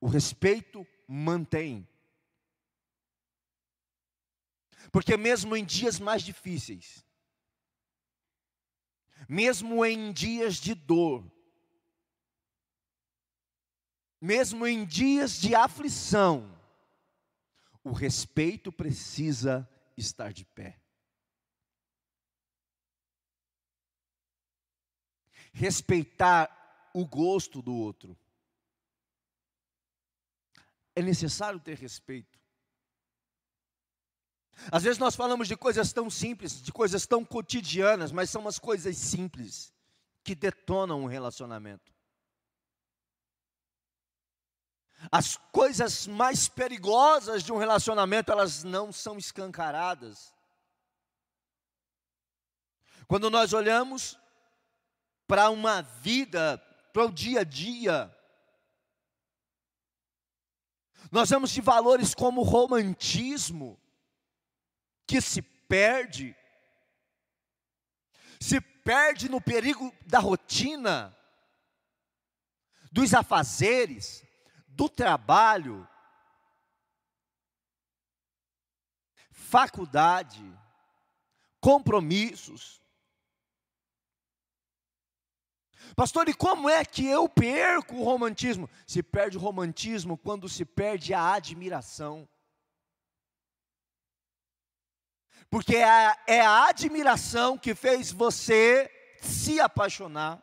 O 0.00 0.06
respeito 0.06 0.86
mantém. 1.06 1.86
Porque 4.90 5.16
mesmo 5.18 5.54
em 5.54 5.64
dias 5.64 6.00
mais 6.00 6.22
difíceis, 6.22 7.04
mesmo 9.28 9.84
em 9.84 10.12
dias 10.12 10.56
de 10.56 10.74
dor, 10.74 11.30
mesmo 14.18 14.66
em 14.66 14.86
dias 14.86 15.38
de 15.38 15.54
aflição, 15.54 16.57
o 17.88 17.92
respeito 17.92 18.70
precisa 18.70 19.68
estar 19.96 20.32
de 20.32 20.44
pé. 20.44 20.78
Respeitar 25.52 26.90
o 26.94 27.06
gosto 27.06 27.62
do 27.62 27.74
outro. 27.74 28.16
É 30.94 31.02
necessário 31.02 31.58
ter 31.58 31.78
respeito. 31.78 32.38
Às 34.70 34.82
vezes 34.82 34.98
nós 34.98 35.16
falamos 35.16 35.48
de 35.48 35.56
coisas 35.56 35.92
tão 35.92 36.10
simples, 36.10 36.60
de 36.60 36.72
coisas 36.72 37.06
tão 37.06 37.24
cotidianas, 37.24 38.12
mas 38.12 38.28
são 38.28 38.46
as 38.46 38.58
coisas 38.58 38.96
simples 38.96 39.72
que 40.22 40.34
detonam 40.34 41.02
um 41.02 41.06
relacionamento. 41.06 41.97
As 45.12 45.36
coisas 45.36 46.06
mais 46.06 46.48
perigosas 46.48 47.42
de 47.44 47.52
um 47.52 47.58
relacionamento, 47.58 48.32
elas 48.32 48.64
não 48.64 48.92
são 48.92 49.16
escancaradas. 49.16 50.34
Quando 53.06 53.30
nós 53.30 53.52
olhamos 53.52 54.18
para 55.26 55.50
uma 55.50 55.82
vida, 55.82 56.58
para 56.92 57.04
o 57.04 57.12
dia 57.12 57.40
a 57.40 57.44
dia, 57.44 58.14
nós 61.10 61.30
vemos 61.30 61.50
de 61.50 61.60
valores 61.60 62.14
como 62.14 62.42
romantismo, 62.42 63.80
que 65.06 65.20
se 65.20 65.40
perde, 65.40 66.36
se 68.40 68.60
perde 68.60 69.28
no 69.28 69.40
perigo 69.40 69.94
da 70.04 70.18
rotina, 70.18 71.16
dos 72.92 73.14
afazeres, 73.14 74.27
do 74.78 74.88
trabalho, 74.88 75.88
faculdade, 79.32 80.40
compromissos. 81.60 82.80
Pastor, 85.96 86.28
e 86.28 86.34
como 86.34 86.70
é 86.70 86.84
que 86.84 87.04
eu 87.04 87.28
perco 87.28 87.96
o 87.96 88.04
romantismo? 88.04 88.70
Se 88.86 89.02
perde 89.02 89.36
o 89.36 89.40
romantismo 89.40 90.16
quando 90.16 90.48
se 90.48 90.64
perde 90.64 91.12
a 91.12 91.32
admiração. 91.32 92.28
Porque 95.50 95.74
é 95.74 95.90
a, 95.90 96.22
é 96.24 96.40
a 96.40 96.68
admiração 96.68 97.58
que 97.58 97.74
fez 97.74 98.12
você 98.12 98.88
se 99.20 99.58
apaixonar. 99.58 100.40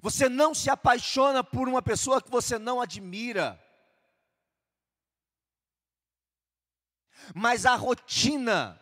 Você 0.00 0.28
não 0.28 0.54
se 0.54 0.70
apaixona 0.70 1.44
por 1.44 1.68
uma 1.68 1.82
pessoa 1.82 2.22
que 2.22 2.30
você 2.30 2.58
não 2.58 2.80
admira. 2.80 3.62
Mas 7.34 7.66
a 7.66 7.74
rotina 7.74 8.80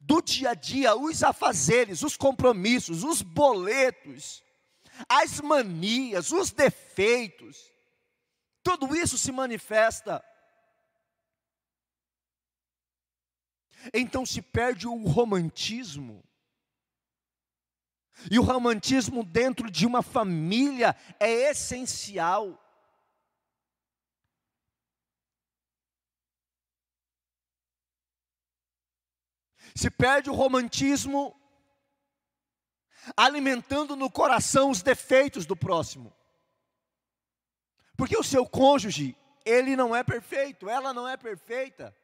do 0.00 0.20
dia 0.20 0.50
a 0.50 0.54
dia, 0.54 0.96
os 0.96 1.22
afazeres, 1.22 2.02
os 2.02 2.16
compromissos, 2.16 3.04
os 3.04 3.22
boletos, 3.22 4.42
as 5.08 5.40
manias, 5.40 6.32
os 6.32 6.50
defeitos, 6.50 7.72
tudo 8.62 8.96
isso 8.96 9.16
se 9.16 9.30
manifesta. 9.30 10.24
Então 13.94 14.26
se 14.26 14.42
perde 14.42 14.88
o 14.88 15.04
romantismo. 15.04 16.25
E 18.30 18.38
o 18.38 18.42
romantismo 18.42 19.24
dentro 19.24 19.70
de 19.70 19.86
uma 19.86 20.02
família 20.02 20.96
é 21.20 21.50
essencial. 21.50 22.62
Se 29.74 29.90
perde 29.90 30.30
o 30.30 30.34
romantismo 30.34 31.38
alimentando 33.16 33.94
no 33.94 34.10
coração 34.10 34.70
os 34.70 34.82
defeitos 34.82 35.44
do 35.44 35.54
próximo. 35.54 36.12
Porque 37.96 38.16
o 38.16 38.22
seu 38.22 38.46
cônjuge, 38.46 39.16
ele 39.44 39.76
não 39.76 39.94
é 39.94 40.02
perfeito, 40.02 40.68
ela 40.68 40.92
não 40.92 41.06
é 41.06 41.16
perfeita. 41.16 41.94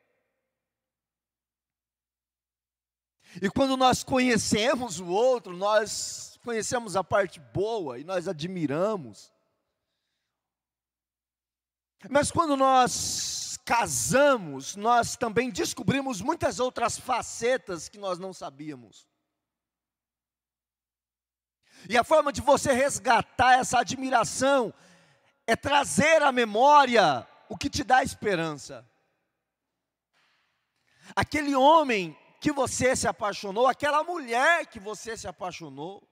E 3.41 3.49
quando 3.49 3.77
nós 3.77 4.03
conhecemos 4.03 5.01
o 5.01 5.07
outro, 5.07 5.57
nós 5.57 6.39
conhecemos 6.45 6.97
a 6.97 7.05
parte 7.05 7.41
boa 7.41 7.99
e 7.99 8.05
nós 8.05 8.29
admiramos. 8.29 9.33
Mas 12.11 12.31
quando 12.31 12.57
nós 12.57 13.59
casamos, 13.65 14.77
nós 14.77 15.17
também 15.17 15.51
descobrimos 15.51 16.21
muitas 16.21 16.59
outras 16.59 16.99
facetas 16.99 17.89
que 17.89 17.97
nós 17.97 18.19
não 18.19 18.33
sabíamos. 18.33 19.07
E 21.89 21.97
a 21.97 22.05
forma 22.05 22.33
de 22.33 22.41
você 22.41 22.73
resgatar 22.73 23.59
essa 23.59 23.79
admiração 23.81 24.75
é 25.47 25.57
trazer 25.57 26.23
à 26.23 26.31
memória 26.31 27.27
o 27.49 27.57
que 27.57 27.71
te 27.71 27.83
dá 27.83 28.03
esperança. 28.03 28.89
Aquele 31.15 31.55
homem 31.55 32.17
que 32.43 32.51
você 32.51 32.97
se 32.97 33.07
apaixonou, 33.07 33.69
aquela 33.69 34.03
mulher 34.03 34.67
que 34.67 34.81
você 34.81 35.17
se 35.17 35.29
apaixonou. 35.29 36.03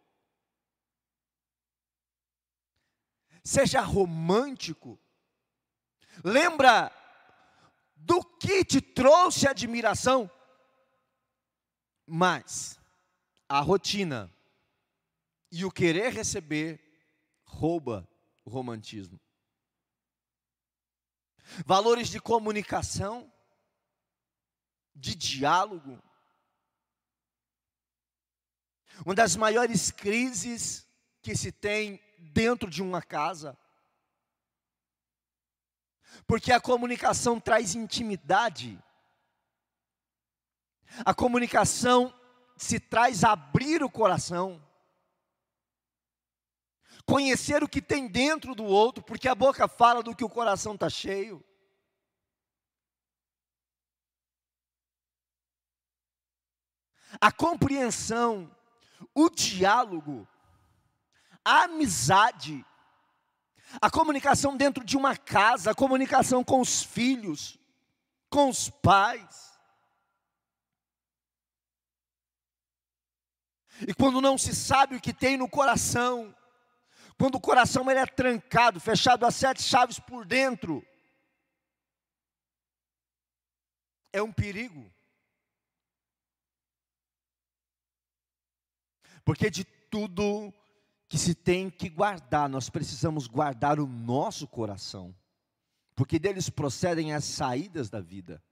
Seja 3.42 3.80
romântico. 3.80 4.96
Lembra 6.22 6.92
do 7.96 8.22
que 8.22 8.64
te 8.64 8.80
trouxe 8.80 9.48
admiração, 9.48 10.30
mas 12.06 12.78
a 13.48 13.58
rotina 13.58 14.32
e 15.50 15.64
o 15.64 15.70
querer 15.72 16.12
receber 16.12 16.80
rouba 17.42 18.08
o 18.44 18.50
romantismo. 18.50 19.20
Valores 21.66 22.08
de 22.08 22.20
comunicação, 22.20 23.32
de 24.94 25.16
diálogo, 25.16 26.00
uma 29.04 29.14
das 29.14 29.36
maiores 29.36 29.90
crises 29.90 30.86
que 31.22 31.34
se 31.36 31.50
tem 31.50 32.00
dentro 32.18 32.68
de 32.68 32.82
uma 32.82 33.02
casa. 33.02 33.58
Porque 36.26 36.52
a 36.52 36.60
comunicação 36.60 37.40
traz 37.40 37.74
intimidade. 37.74 38.78
A 41.04 41.14
comunicação 41.14 42.12
se 42.56 42.78
traz 42.78 43.24
abrir 43.24 43.82
o 43.82 43.90
coração. 43.90 44.62
Conhecer 47.06 47.62
o 47.62 47.68
que 47.68 47.80
tem 47.80 48.06
dentro 48.06 48.54
do 48.54 48.64
outro, 48.64 49.02
porque 49.02 49.28
a 49.28 49.34
boca 49.34 49.66
fala 49.66 50.02
do 50.02 50.14
que 50.14 50.24
o 50.24 50.28
coração 50.28 50.74
está 50.74 50.88
cheio. 50.88 51.44
A 57.20 57.32
compreensão 57.32 58.54
o 59.14 59.30
diálogo, 59.30 60.26
a 61.44 61.64
amizade, 61.64 62.64
a 63.80 63.90
comunicação 63.90 64.56
dentro 64.56 64.84
de 64.84 64.96
uma 64.96 65.16
casa, 65.16 65.70
a 65.70 65.74
comunicação 65.74 66.42
com 66.42 66.60
os 66.60 66.82
filhos, 66.82 67.58
com 68.28 68.48
os 68.48 68.70
pais. 68.70 69.58
E 73.86 73.94
quando 73.94 74.20
não 74.20 74.36
se 74.36 74.54
sabe 74.54 74.96
o 74.96 75.00
que 75.00 75.12
tem 75.12 75.36
no 75.36 75.48
coração, 75.48 76.34
quando 77.18 77.36
o 77.36 77.40
coração 77.40 77.90
ele 77.90 78.00
é 78.00 78.06
trancado, 78.06 78.80
fechado 78.80 79.24
a 79.24 79.30
sete 79.30 79.62
chaves 79.62 79.98
por 79.98 80.24
dentro, 80.24 80.84
é 84.12 84.22
um 84.22 84.32
perigo. 84.32 84.90
Porque 89.24 89.50
de 89.50 89.64
tudo 89.64 90.52
que 91.08 91.18
se 91.18 91.34
tem 91.34 91.68
que 91.68 91.88
guardar, 91.88 92.48
nós 92.48 92.70
precisamos 92.70 93.26
guardar 93.26 93.80
o 93.80 93.86
nosso 93.86 94.46
coração, 94.46 95.14
porque 95.96 96.18
deles 96.18 96.48
procedem 96.48 97.12
as 97.12 97.24
saídas 97.24 97.90
da 97.90 98.00
vida. 98.00 98.42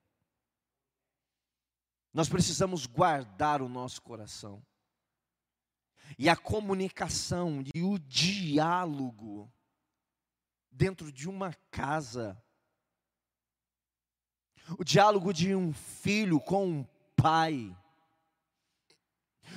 Nós 2.13 2.29
precisamos 2.29 2.85
guardar 2.85 3.63
o 3.63 3.69
nosso 3.69 4.03
coração. 4.03 4.61
E 6.19 6.29
a 6.29 6.35
comunicação 6.35 7.63
e 7.73 7.83
o 7.83 7.99
diálogo 7.99 9.53
dentro 10.69 11.13
de 11.13 11.29
uma 11.29 11.53
casa. 11.71 12.43
O 14.79 14.83
diálogo 14.83 15.33
de 15.33 15.55
um 15.55 15.73
filho 15.73 16.41
com 16.41 16.67
um 16.67 16.87
pai 17.15 17.77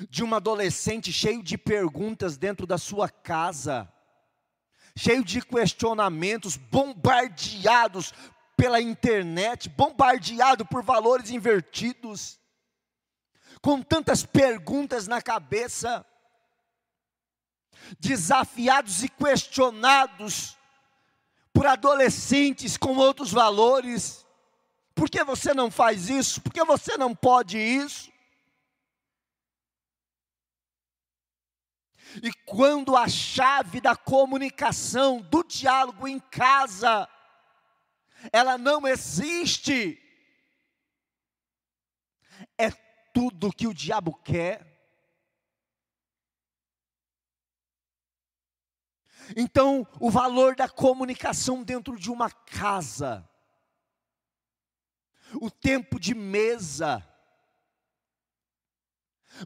de 0.09 0.23
um 0.23 0.33
adolescente 0.33 1.11
cheio 1.11 1.43
de 1.43 1.57
perguntas 1.57 2.37
dentro 2.37 2.65
da 2.65 2.77
sua 2.77 3.09
casa, 3.09 3.91
cheio 4.95 5.23
de 5.23 5.41
questionamentos, 5.41 6.57
bombardeados 6.57 8.13
pela 8.57 8.81
internet, 8.81 9.69
bombardeado 9.69 10.65
por 10.65 10.83
valores 10.83 11.31
invertidos, 11.31 12.39
com 13.61 13.81
tantas 13.81 14.25
perguntas 14.25 15.07
na 15.07 15.21
cabeça, 15.21 16.05
desafiados 17.99 19.03
e 19.03 19.09
questionados 19.09 20.57
por 21.53 21.65
adolescentes 21.65 22.77
com 22.77 22.95
outros 22.97 23.31
valores. 23.31 24.25
Por 24.93 25.09
que 25.09 25.23
você 25.23 25.53
não 25.53 25.71
faz 25.71 26.09
isso? 26.09 26.41
Por 26.41 26.53
que 26.53 26.63
você 26.63 26.97
não 26.97 27.15
pode 27.15 27.57
isso? 27.57 28.10
E 32.21 32.31
quando 32.45 32.95
a 32.95 33.07
chave 33.07 33.79
da 33.79 33.95
comunicação, 33.95 35.21
do 35.21 35.43
diálogo 35.43 36.07
em 36.07 36.19
casa, 36.19 37.07
ela 38.31 38.57
não 38.57 38.87
existe, 38.87 39.99
é 42.57 42.71
tudo 43.13 43.53
que 43.53 43.67
o 43.67 43.73
diabo 43.73 44.13
quer. 44.13 44.69
Então, 49.35 49.87
o 49.99 50.09
valor 50.09 50.55
da 50.55 50.67
comunicação 50.67 51.63
dentro 51.63 51.97
de 51.97 52.11
uma 52.11 52.29
casa, 52.29 53.27
o 55.35 55.49
tempo 55.49 55.99
de 55.99 56.13
mesa, 56.13 57.07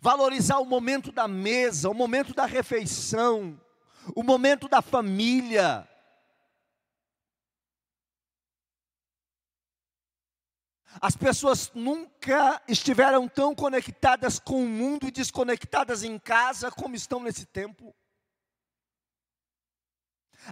valorizar 0.02 0.60
o 0.60 0.66
momento 0.66 1.12
da 1.12 1.28
mesa, 1.28 1.90
o 1.90 1.94
momento 1.94 2.34
da 2.34 2.46
refeição, 2.46 3.60
o 4.16 4.24
momento 4.24 4.68
da 4.68 4.82
família. 4.82 5.88
As 11.02 11.16
pessoas 11.16 11.72
nunca 11.74 12.62
estiveram 12.68 13.28
tão 13.28 13.54
conectadas 13.54 14.40
com 14.40 14.64
o 14.64 14.68
mundo 14.68 15.08
e 15.08 15.12
desconectadas 15.12 16.04
em 16.04 16.18
casa 16.18 16.72
como 16.72 16.96
estão 16.96 17.20
nesse 17.20 17.46
tempo. 17.46 17.94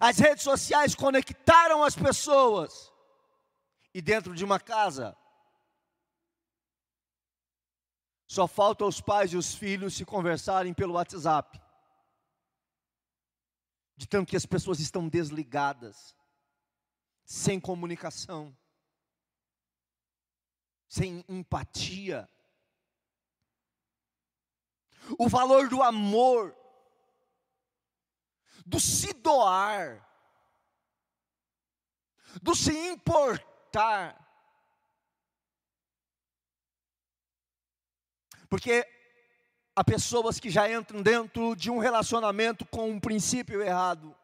As 0.01 0.17
redes 0.17 0.43
sociais 0.43 0.95
conectaram 0.95 1.83
as 1.83 1.95
pessoas. 1.95 2.91
E 3.93 4.01
dentro 4.01 4.33
de 4.33 4.43
uma 4.43 4.59
casa, 4.59 5.15
Só 8.33 8.47
falta 8.47 8.83
os 8.83 8.99
pais 8.99 9.31
e 9.31 9.37
os 9.37 9.53
filhos 9.53 9.93
se 9.93 10.03
conversarem 10.03 10.73
pelo 10.73 10.95
WhatsApp. 10.95 11.61
De 13.95 14.07
tanto 14.07 14.27
que 14.27 14.35
as 14.35 14.43
pessoas 14.43 14.79
estão 14.79 15.07
desligadas, 15.07 16.15
sem 17.23 17.59
comunicação, 17.59 18.57
sem 20.87 21.23
empatia. 21.29 22.27
O 25.19 25.29
valor 25.29 25.69
do 25.69 25.83
amor, 25.83 26.57
do 28.65 28.79
se 28.79 29.13
doar, 29.13 30.03
do 32.41 32.55
se 32.55 32.71
importar. 32.71 34.22
Porque 38.53 38.87
há 39.75 39.83
pessoas 39.83 40.39
que 40.39 40.47
já 40.47 40.71
entram 40.71 41.01
dentro 41.01 41.55
de 41.55 41.71
um 41.71 41.79
relacionamento 41.79 42.63
com 42.67 42.87
um 42.87 42.99
princípio 42.99 43.63
errado. 43.63 44.15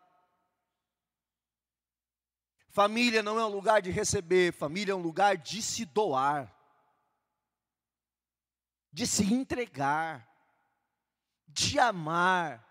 Família 2.68 3.24
não 3.24 3.40
é 3.40 3.46
um 3.48 3.50
lugar 3.50 3.82
de 3.82 3.90
receber, 3.90 4.54
família 4.54 4.92
é 4.92 4.96
um 4.96 5.02
lugar 5.02 5.36
de 5.36 5.64
se 5.64 5.84
doar, 5.84 6.56
de 8.94 9.08
se 9.08 9.24
entregar, 9.34 10.30
de 11.48 11.80
amar. 11.80 12.64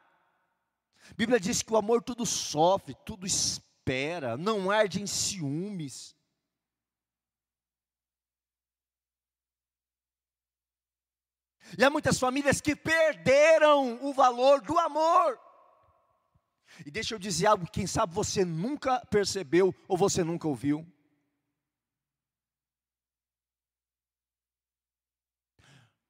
A 1.11 1.15
Bíblia 1.15 1.41
diz 1.41 1.61
que 1.61 1.73
o 1.73 1.77
amor 1.77 2.05
tudo 2.05 2.25
sofre, 2.25 2.95
tudo 3.05 3.27
espera, 3.27 4.37
não 4.37 4.71
arde 4.71 5.03
em 5.03 5.09
ciúmes. 5.09 6.15
E 11.77 11.85
há 11.85 11.91
muitas 11.91 12.19
famílias 12.19 12.61
que 12.61 12.75
perderam 12.75 13.99
o 14.03 14.13
valor 14.13 14.61
do 14.61 14.79
amor. 14.79 15.39
E 16.87 16.91
deixa 16.91 17.15
eu 17.15 17.19
dizer 17.19 17.47
algo, 17.47 17.71
quem 17.71 17.87
sabe 17.87 18.15
você 18.15 18.45
nunca 18.45 19.05
percebeu 19.07 19.75
ou 19.87 19.97
você 19.97 20.23
nunca 20.23 20.47
ouviu. 20.47 20.87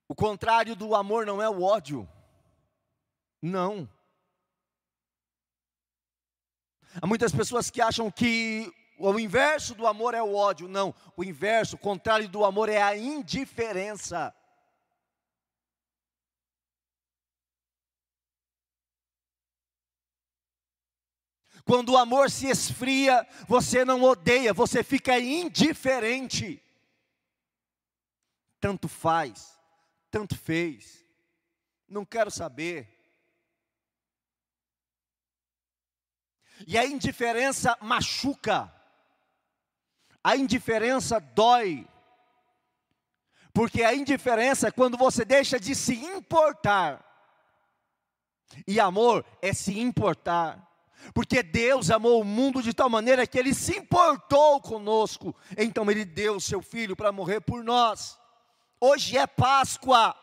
O 0.06 0.14
contrário 0.14 0.74
do 0.74 0.94
amor 0.94 1.26
não 1.26 1.42
é 1.42 1.48
o 1.48 1.62
ódio. 1.62 2.08
Não. 3.42 3.88
Há 7.00 7.06
muitas 7.06 7.32
pessoas 7.32 7.70
que 7.70 7.80
acham 7.80 8.10
que 8.10 8.72
o 8.98 9.18
inverso 9.18 9.74
do 9.74 9.86
amor 9.86 10.14
é 10.14 10.22
o 10.22 10.34
ódio. 10.34 10.66
Não. 10.66 10.94
O 11.16 11.22
inverso, 11.22 11.76
o 11.76 11.78
contrário 11.78 12.28
do 12.28 12.44
amor 12.44 12.68
é 12.68 12.82
a 12.82 12.96
indiferença. 12.96 14.34
Quando 21.68 21.90
o 21.90 21.98
amor 21.98 22.30
se 22.30 22.48
esfria, 22.48 23.28
você 23.46 23.84
não 23.84 24.02
odeia, 24.02 24.54
você 24.54 24.82
fica 24.82 25.20
indiferente. 25.20 26.62
Tanto 28.58 28.88
faz, 28.88 29.60
tanto 30.10 30.34
fez, 30.34 31.04
não 31.86 32.06
quero 32.06 32.30
saber. 32.30 32.88
E 36.66 36.78
a 36.78 36.86
indiferença 36.86 37.76
machuca, 37.82 38.74
a 40.24 40.36
indiferença 40.38 41.20
dói, 41.20 41.86
porque 43.52 43.82
a 43.82 43.94
indiferença 43.94 44.68
é 44.68 44.72
quando 44.72 44.96
você 44.96 45.22
deixa 45.22 45.60
de 45.60 45.74
se 45.74 45.96
importar, 45.96 47.04
e 48.66 48.80
amor 48.80 49.22
é 49.42 49.52
se 49.52 49.78
importar. 49.78 50.66
Porque 51.14 51.42
Deus 51.42 51.90
amou 51.90 52.20
o 52.20 52.24
mundo 52.24 52.62
de 52.62 52.74
tal 52.74 52.88
maneira 52.90 53.26
que 53.26 53.38
Ele 53.38 53.54
se 53.54 53.78
importou 53.78 54.60
conosco, 54.60 55.34
então 55.56 55.90
Ele 55.90 56.04
deu 56.04 56.36
o 56.36 56.40
seu 56.40 56.60
Filho 56.60 56.96
para 56.96 57.12
morrer 57.12 57.40
por 57.40 57.64
nós. 57.64 58.18
Hoje 58.80 59.16
é 59.16 59.26
Páscoa, 59.26 60.14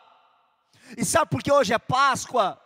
e 0.97 1.03
sabe 1.03 1.31
por 1.31 1.41
que 1.41 1.51
hoje 1.51 1.73
é 1.73 1.79
Páscoa? 1.79 2.61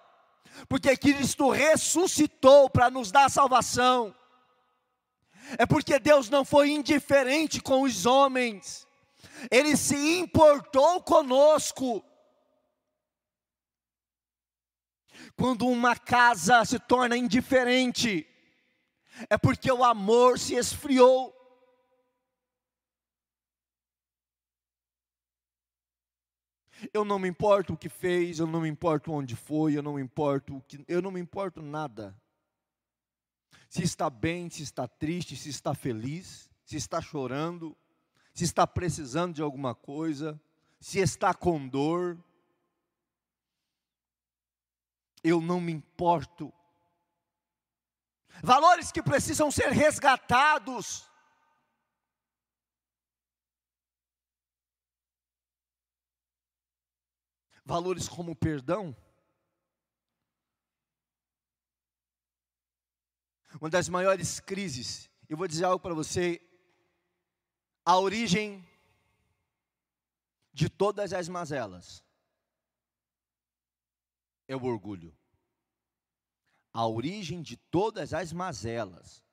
Porque 0.68 0.96
Cristo 0.98 1.50
ressuscitou 1.50 2.70
para 2.70 2.90
nos 2.90 3.12
dar 3.12 3.30
salvação, 3.30 4.14
é 5.58 5.66
porque 5.66 5.98
Deus 5.98 6.30
não 6.30 6.44
foi 6.44 6.70
indiferente 6.70 7.62
com 7.62 7.82
os 7.84 8.06
homens, 8.06 8.86
Ele 9.50 9.78
se 9.78 10.20
importou 10.20 11.02
conosco, 11.02 12.04
Quando 15.40 15.66
uma 15.68 15.96
casa 15.96 16.66
se 16.66 16.78
torna 16.78 17.16
indiferente, 17.16 18.28
é 19.30 19.38
porque 19.38 19.72
o 19.72 19.86
amor 19.86 20.38
se 20.38 20.56
esfriou. 20.56 21.34
Eu 26.94 27.06
não 27.06 27.18
me 27.18 27.30
importo 27.30 27.72
o 27.72 27.78
que 27.78 27.88
fez, 27.88 28.40
eu 28.40 28.48
não 28.48 28.60
me 28.60 28.68
importo 28.68 29.14
onde 29.14 29.34
foi, 29.34 29.78
eu 29.78 29.82
não 29.82 29.94
me 29.94 30.02
importo 30.02 30.58
o 30.58 30.62
que, 30.62 30.84
eu 30.90 31.02
não 31.02 31.10
me 31.10 31.22
importo 31.22 31.62
nada. 31.62 32.14
Se 33.70 33.82
está 33.82 34.10
bem, 34.10 34.50
se 34.50 34.62
está 34.62 34.90
triste, 34.90 35.38
se 35.38 35.48
está 35.48 35.74
feliz, 35.74 36.50
se 36.66 36.76
está 36.76 37.00
chorando, 37.00 37.78
se 38.34 38.44
está 38.44 38.68
precisando 38.68 39.36
de 39.36 39.42
alguma 39.42 39.74
coisa, 39.74 40.38
se 40.82 41.00
está 41.00 41.34
com 41.34 41.66
dor, 41.66 42.22
eu 45.24 45.42
não 45.42 45.60
me 45.60 45.72
importo. 45.72 46.54
Valores 48.44 48.92
que 48.92 49.04
precisam 49.04 49.52
ser 49.52 49.70
resgatados. 49.72 51.10
Valores 57.66 58.08
como 58.08 58.36
perdão. 58.36 58.96
Uma 63.60 63.70
das 63.70 63.90
maiores 63.90 64.40
crises, 64.40 65.10
eu 65.28 65.36
vou 65.36 65.48
dizer 65.48 65.66
algo 65.66 65.80
para 65.80 65.94
você, 65.94 66.40
a 67.84 67.98
origem 67.98 68.68
de 70.54 70.70
todas 70.70 71.14
as 71.14 71.28
mazelas 71.28 72.04
é 74.50 74.56
o 74.56 74.66
orgulho. 74.66 75.16
A 76.74 76.86
origem 76.88 77.42
de 77.42 77.56
todas 77.56 78.14
as 78.16 78.34
mazelas, 78.34 79.24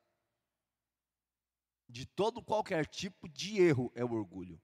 de 1.89 2.05
todo 2.05 2.45
qualquer 2.45 2.87
tipo 2.87 3.27
de 3.27 3.59
erro, 3.59 3.91
é 3.95 4.05
o 4.05 4.13
orgulho. 4.13 4.61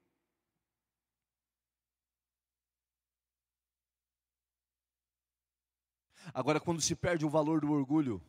Agora, 6.35 6.61
quando 6.61 6.83
se 6.83 6.95
perde 6.95 7.25
o 7.25 7.31
valor 7.31 7.63
do 7.63 7.73
orgulho, 7.73 8.23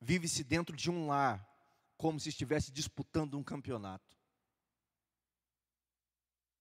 vive-se 0.00 0.44
dentro 0.44 0.76
de 0.76 0.90
um 0.90 1.06
lar, 1.06 1.48
como 1.96 2.20
se 2.20 2.28
estivesse 2.28 2.70
disputando 2.70 3.38
um 3.38 3.42
campeonato. 3.42 4.16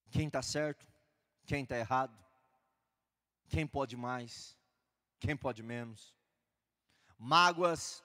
Quem 0.10 0.28
está 0.28 0.42
certo, 0.42 0.88
quem 1.46 1.64
está 1.64 1.78
errado, 1.78 2.23
quem 3.54 3.68
pode 3.68 3.96
mais? 3.96 4.58
Quem 5.20 5.38
pode 5.38 5.62
menos? 5.62 6.18
Mágoas, 7.20 8.04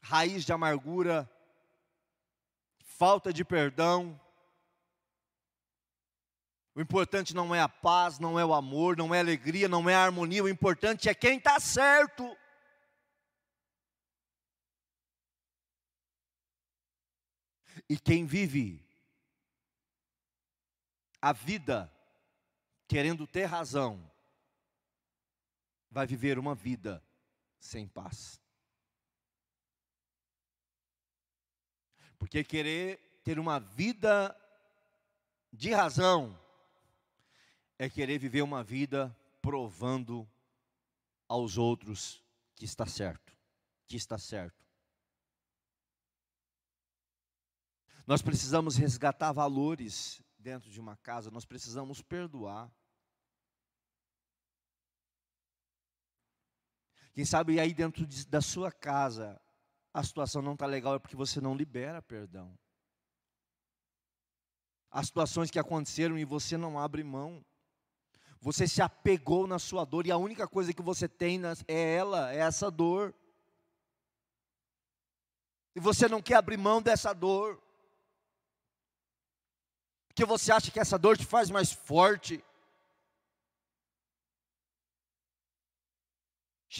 raiz 0.00 0.44
de 0.44 0.52
amargura, 0.52 1.28
falta 2.78 3.32
de 3.32 3.44
perdão. 3.44 4.18
O 6.72 6.80
importante 6.80 7.34
não 7.34 7.52
é 7.52 7.60
a 7.60 7.68
paz, 7.68 8.20
não 8.20 8.38
é 8.38 8.44
o 8.44 8.54
amor, 8.54 8.96
não 8.96 9.12
é 9.12 9.18
a 9.18 9.22
alegria, 9.22 9.68
não 9.68 9.90
é 9.90 9.96
a 9.96 10.04
harmonia, 10.04 10.44
o 10.44 10.48
importante 10.48 11.08
é 11.08 11.14
quem 11.14 11.38
está 11.38 11.58
certo. 11.58 12.36
E 17.88 17.98
quem 17.98 18.24
vive 18.26 18.88
a 21.20 21.32
vida 21.32 21.92
querendo 22.90 23.24
ter 23.24 23.44
razão, 23.44 24.10
vai 25.88 26.08
viver 26.08 26.40
uma 26.40 26.56
vida 26.56 27.00
sem 27.56 27.86
paz. 27.86 28.40
Porque 32.18 32.42
querer 32.42 33.20
ter 33.22 33.38
uma 33.38 33.60
vida 33.60 34.36
de 35.52 35.72
razão 35.72 36.36
é 37.78 37.88
querer 37.88 38.18
viver 38.18 38.42
uma 38.42 38.64
vida 38.64 39.16
provando 39.40 40.28
aos 41.28 41.56
outros 41.56 42.20
que 42.56 42.64
está 42.64 42.86
certo, 42.86 43.32
que 43.86 43.96
está 43.96 44.18
certo. 44.18 44.66
Nós 48.04 48.20
precisamos 48.20 48.74
resgatar 48.74 49.30
valores 49.30 50.20
dentro 50.36 50.68
de 50.72 50.80
uma 50.80 50.96
casa, 50.96 51.30
nós 51.30 51.44
precisamos 51.44 52.02
perdoar. 52.02 52.68
Quem 57.12 57.24
sabe 57.24 57.58
aí 57.58 57.74
dentro 57.74 58.06
de, 58.06 58.26
da 58.26 58.40
sua 58.40 58.70
casa 58.70 59.40
a 59.92 60.02
situação 60.02 60.40
não 60.40 60.54
está 60.54 60.66
legal 60.66 60.94
é 60.94 60.98
porque 60.98 61.16
você 61.16 61.40
não 61.40 61.54
libera 61.54 62.00
perdão. 62.00 62.56
As 64.90 65.06
situações 65.06 65.50
que 65.50 65.58
aconteceram 65.58 66.18
e 66.18 66.24
você 66.24 66.56
não 66.56 66.78
abre 66.78 67.02
mão. 67.02 67.44
Você 68.40 68.66
se 68.66 68.80
apegou 68.80 69.46
na 69.46 69.58
sua 69.58 69.84
dor 69.84 70.06
e 70.06 70.10
a 70.10 70.16
única 70.16 70.48
coisa 70.48 70.72
que 70.72 70.82
você 70.82 71.08
tem 71.08 71.40
é 71.68 71.94
ela, 71.94 72.32
é 72.32 72.38
essa 72.38 72.70
dor. 72.70 73.14
E 75.74 75.80
você 75.80 76.08
não 76.08 76.22
quer 76.22 76.36
abrir 76.36 76.56
mão 76.56 76.80
dessa 76.80 77.12
dor. 77.12 77.60
Porque 80.08 80.24
você 80.24 80.50
acha 80.50 80.70
que 80.70 80.80
essa 80.80 80.98
dor 80.98 81.16
te 81.16 81.24
faz 81.24 81.50
mais 81.50 81.72
forte. 81.72 82.42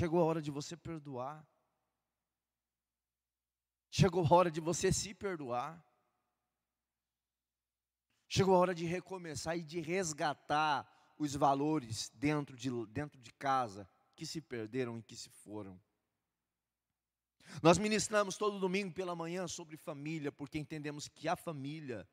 Chegou 0.00 0.22
a 0.22 0.24
hora 0.24 0.40
de 0.40 0.50
você 0.50 0.78
perdoar. 0.78 1.46
Chegou 3.90 4.24
a 4.24 4.34
hora 4.34 4.50
de 4.50 4.58
você 4.58 4.90
se 4.90 5.12
perdoar. 5.12 5.84
Chegou 8.26 8.54
a 8.54 8.58
hora 8.60 8.74
de 8.74 8.86
recomeçar 8.86 9.58
e 9.58 9.62
de 9.62 9.78
resgatar 9.78 10.90
os 11.18 11.34
valores 11.34 12.08
dentro 12.14 12.56
de, 12.56 12.70
dentro 12.86 13.20
de 13.20 13.30
casa 13.34 13.86
que 14.16 14.24
se 14.24 14.40
perderam 14.40 14.98
e 14.98 15.02
que 15.02 15.14
se 15.14 15.28
foram. 15.28 15.78
Nós 17.62 17.76
ministramos 17.76 18.38
todo 18.38 18.58
domingo 18.58 18.94
pela 18.94 19.14
manhã 19.14 19.46
sobre 19.46 19.76
família, 19.76 20.32
porque 20.32 20.58
entendemos 20.58 21.08
que 21.08 21.28
a 21.28 21.36
família 21.36 22.08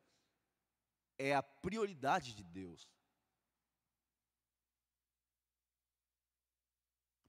é 1.17 1.33
a 1.33 1.41
prioridade 1.41 2.35
de 2.35 2.43
Deus. 2.43 2.85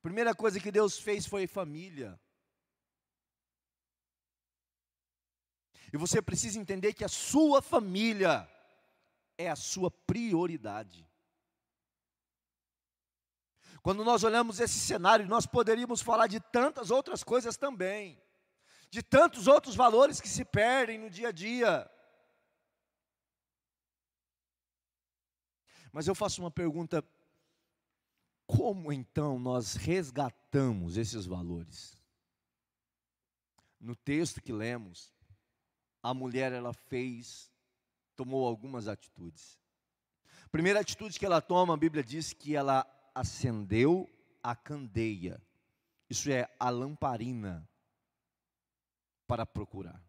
Primeira 0.08 0.34
coisa 0.34 0.58
que 0.58 0.72
Deus 0.72 0.98
fez 0.98 1.26
foi 1.26 1.46
família. 1.46 2.18
E 5.92 5.98
você 5.98 6.22
precisa 6.22 6.58
entender 6.58 6.94
que 6.94 7.04
a 7.04 7.08
sua 7.08 7.60
família 7.60 8.50
é 9.36 9.50
a 9.50 9.56
sua 9.56 9.90
prioridade. 9.90 11.06
Quando 13.82 14.02
nós 14.02 14.24
olhamos 14.24 14.60
esse 14.60 14.78
cenário, 14.78 15.26
nós 15.26 15.44
poderíamos 15.44 16.00
falar 16.00 16.26
de 16.26 16.40
tantas 16.40 16.90
outras 16.90 17.22
coisas 17.22 17.58
também, 17.58 18.18
de 18.90 19.02
tantos 19.02 19.46
outros 19.46 19.76
valores 19.76 20.22
que 20.22 20.28
se 20.28 20.42
perdem 20.42 20.98
no 20.98 21.10
dia 21.10 21.28
a 21.28 21.32
dia. 21.32 21.90
Mas 25.92 26.08
eu 26.08 26.14
faço 26.14 26.40
uma 26.40 26.50
pergunta: 26.50 27.04
como 28.48 28.90
então 28.90 29.38
nós 29.38 29.74
resgatamos 29.74 30.96
esses 30.96 31.26
valores? 31.26 31.94
No 33.78 33.94
texto 33.94 34.40
que 34.40 34.52
lemos, 34.52 35.12
a 36.02 36.14
mulher 36.14 36.52
ela 36.52 36.72
fez, 36.72 37.52
tomou 38.16 38.46
algumas 38.46 38.88
atitudes. 38.88 39.60
A 40.44 40.48
primeira 40.48 40.80
atitude 40.80 41.18
que 41.18 41.26
ela 41.26 41.42
toma, 41.42 41.74
a 41.74 41.76
Bíblia 41.76 42.02
diz 42.02 42.32
que 42.32 42.56
ela 42.56 42.86
acendeu 43.14 44.08
a 44.42 44.56
candeia. 44.56 45.40
Isso 46.08 46.30
é 46.30 46.48
a 46.58 46.70
lamparina 46.70 47.68
para 49.26 49.44
procurar. 49.44 50.02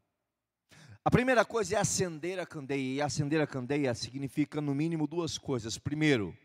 A 1.04 1.12
primeira 1.12 1.44
coisa 1.44 1.76
é 1.76 1.78
acender 1.78 2.40
a 2.40 2.46
candeia, 2.46 2.96
e 2.96 3.02
acender 3.02 3.42
a 3.42 3.48
candeia 3.48 3.94
significa 3.94 4.62
no 4.62 4.74
mínimo 4.74 5.06
duas 5.08 5.38
coisas. 5.38 5.78
Primeiro, 5.78 6.36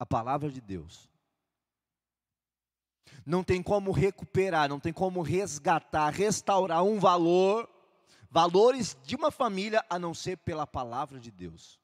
a 0.00 0.06
palavra 0.06 0.50
de 0.50 0.62
Deus. 0.62 1.10
Não 3.26 3.44
tem 3.44 3.62
como 3.62 3.92
recuperar, 3.92 4.66
não 4.66 4.80
tem 4.80 4.94
como 4.94 5.20
resgatar, 5.20 6.08
restaurar 6.08 6.82
um 6.82 6.98
valor, 6.98 7.68
valores 8.30 8.96
de 9.04 9.14
uma 9.14 9.30
família, 9.30 9.84
a 9.90 9.98
não 9.98 10.14
ser 10.14 10.38
pela 10.38 10.66
palavra 10.66 11.20
de 11.20 11.30
Deus. 11.30 11.78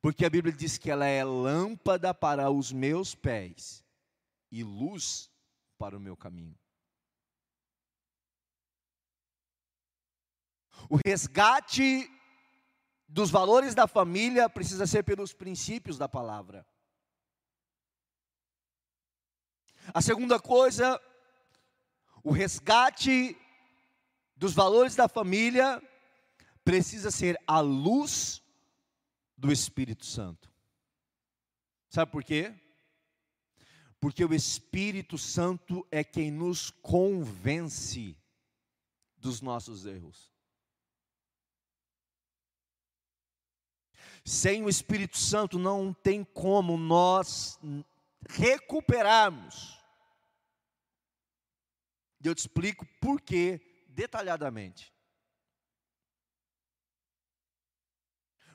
Porque 0.00 0.24
a 0.24 0.30
Bíblia 0.30 0.52
diz 0.52 0.78
que 0.78 0.90
ela 0.90 1.06
é 1.06 1.22
lâmpada 1.22 2.14
para 2.14 2.50
os 2.50 2.72
meus 2.72 3.14
pés 3.14 3.84
e 4.50 4.64
luz 4.64 5.30
para 5.76 5.96
o 5.96 6.00
meu 6.00 6.16
caminho. 6.16 6.58
O 10.88 10.98
resgate 11.04 12.10
dos 13.14 13.30
valores 13.30 13.76
da 13.76 13.86
família 13.86 14.48
precisa 14.48 14.88
ser 14.88 15.04
pelos 15.04 15.32
princípios 15.32 15.96
da 15.96 16.08
palavra. 16.08 16.66
A 19.94 20.02
segunda 20.02 20.40
coisa, 20.40 21.00
o 22.24 22.32
resgate 22.32 23.36
dos 24.34 24.52
valores 24.52 24.96
da 24.96 25.06
família 25.06 25.80
precisa 26.64 27.12
ser 27.12 27.40
a 27.46 27.60
luz 27.60 28.42
do 29.36 29.52
Espírito 29.52 30.04
Santo. 30.04 30.52
Sabe 31.90 32.10
por 32.10 32.24
quê? 32.24 32.52
Porque 34.00 34.24
o 34.24 34.34
Espírito 34.34 35.16
Santo 35.16 35.86
é 35.88 36.02
quem 36.02 36.32
nos 36.32 36.68
convence 36.82 38.18
dos 39.16 39.40
nossos 39.40 39.86
erros. 39.86 40.33
Sem 44.24 44.64
o 44.64 44.70
Espírito 44.70 45.18
Santo 45.18 45.58
não 45.58 45.92
tem 45.92 46.24
como 46.24 46.78
nós 46.78 47.58
recuperarmos. 48.26 49.78
E 52.22 52.26
eu 52.26 52.34
te 52.34 52.38
explico 52.38 52.86
por 53.02 53.20
quê 53.20 53.84
detalhadamente. 53.90 54.94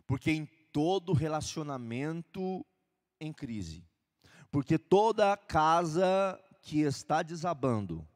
Porque 0.07 0.31
em 0.31 0.47
todo 0.71 1.13
relacionamento 1.13 2.65
em 3.19 3.31
crise, 3.31 3.87
porque 4.49 4.79
toda 4.79 5.37
casa 5.37 6.43
que 6.63 6.79
está 6.79 7.21
desabando, 7.21 8.07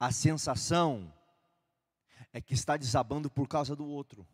a 0.00 0.10
sensação 0.10 1.12
é 2.32 2.40
que 2.40 2.54
está 2.54 2.78
desabando 2.78 3.30
por 3.30 3.46
causa 3.46 3.76
do 3.76 3.86
outro 3.86 4.26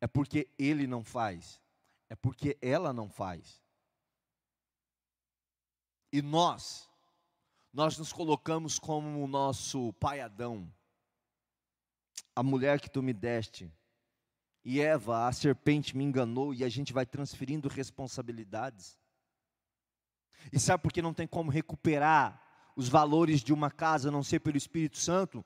é 0.00 0.06
porque 0.06 0.48
ele 0.58 0.86
não 0.86 1.02
faz, 1.02 1.60
é 2.08 2.14
porque 2.14 2.58
ela 2.60 2.92
não 2.92 3.08
faz. 3.08 3.62
E 6.12 6.22
nós, 6.22 6.88
nós 7.72 7.98
nos 7.98 8.12
colocamos 8.12 8.78
como 8.78 9.22
o 9.22 9.26
nosso 9.26 9.92
pai 9.94 10.20
Adão, 10.20 10.72
a 12.34 12.42
mulher 12.42 12.80
que 12.80 12.90
tu 12.90 13.02
me 13.02 13.12
deste, 13.12 13.70
e 14.64 14.80
Eva, 14.80 15.26
a 15.26 15.32
serpente 15.32 15.96
me 15.96 16.04
enganou, 16.04 16.52
e 16.52 16.64
a 16.64 16.68
gente 16.68 16.92
vai 16.92 17.06
transferindo 17.06 17.68
responsabilidades. 17.68 18.98
E 20.52 20.58
sabe 20.58 20.82
por 20.82 20.92
que 20.92 21.00
não 21.00 21.14
tem 21.14 21.26
como 21.26 21.50
recuperar 21.50 22.42
os 22.74 22.88
valores 22.88 23.42
de 23.42 23.52
uma 23.52 23.70
casa, 23.70 24.08
a 24.08 24.12
não 24.12 24.22
ser 24.22 24.40
pelo 24.40 24.56
Espírito 24.56 24.98
Santo? 24.98 25.44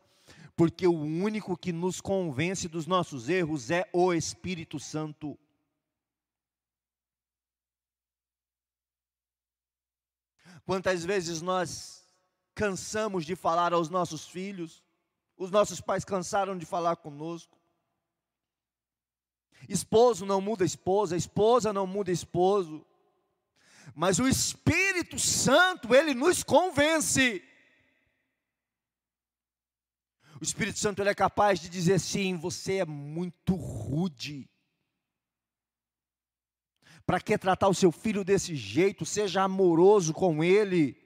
Porque 0.56 0.86
o 0.86 0.94
único 0.94 1.56
que 1.56 1.72
nos 1.72 2.00
convence 2.00 2.68
dos 2.68 2.86
nossos 2.86 3.28
erros 3.28 3.70
é 3.70 3.88
o 3.92 4.12
Espírito 4.12 4.78
Santo. 4.78 5.38
Quantas 10.64 11.04
vezes 11.04 11.40
nós 11.42 12.04
cansamos 12.54 13.24
de 13.24 13.34
falar 13.34 13.72
aos 13.72 13.88
nossos 13.88 14.28
filhos, 14.28 14.84
os 15.36 15.50
nossos 15.50 15.80
pais 15.80 16.04
cansaram 16.04 16.56
de 16.56 16.66
falar 16.66 16.96
conosco. 16.96 17.58
Esposo 19.68 20.26
não 20.26 20.40
muda 20.40 20.64
esposa, 20.64 21.16
esposa 21.16 21.72
não 21.72 21.86
muda 21.86 22.10
esposo, 22.10 22.86
mas 23.94 24.18
o 24.18 24.28
Espírito 24.28 25.18
Santo, 25.18 25.94
ele 25.94 26.14
nos 26.14 26.42
convence. 26.42 27.42
O 30.40 30.44
Espírito 30.44 30.78
Santo 30.78 31.02
ele 31.02 31.10
é 31.10 31.14
capaz 31.14 31.60
de 31.60 31.68
dizer 31.68 32.00
sim, 32.00 32.36
você 32.36 32.76
é 32.76 32.86
muito 32.86 33.54
rude. 33.54 34.48
Para 37.04 37.20
que 37.20 37.36
tratar 37.36 37.68
o 37.68 37.74
seu 37.74 37.92
filho 37.92 38.24
desse 38.24 38.56
jeito? 38.56 39.04
Seja 39.04 39.42
amoroso 39.42 40.14
com 40.14 40.42
ele. 40.42 40.96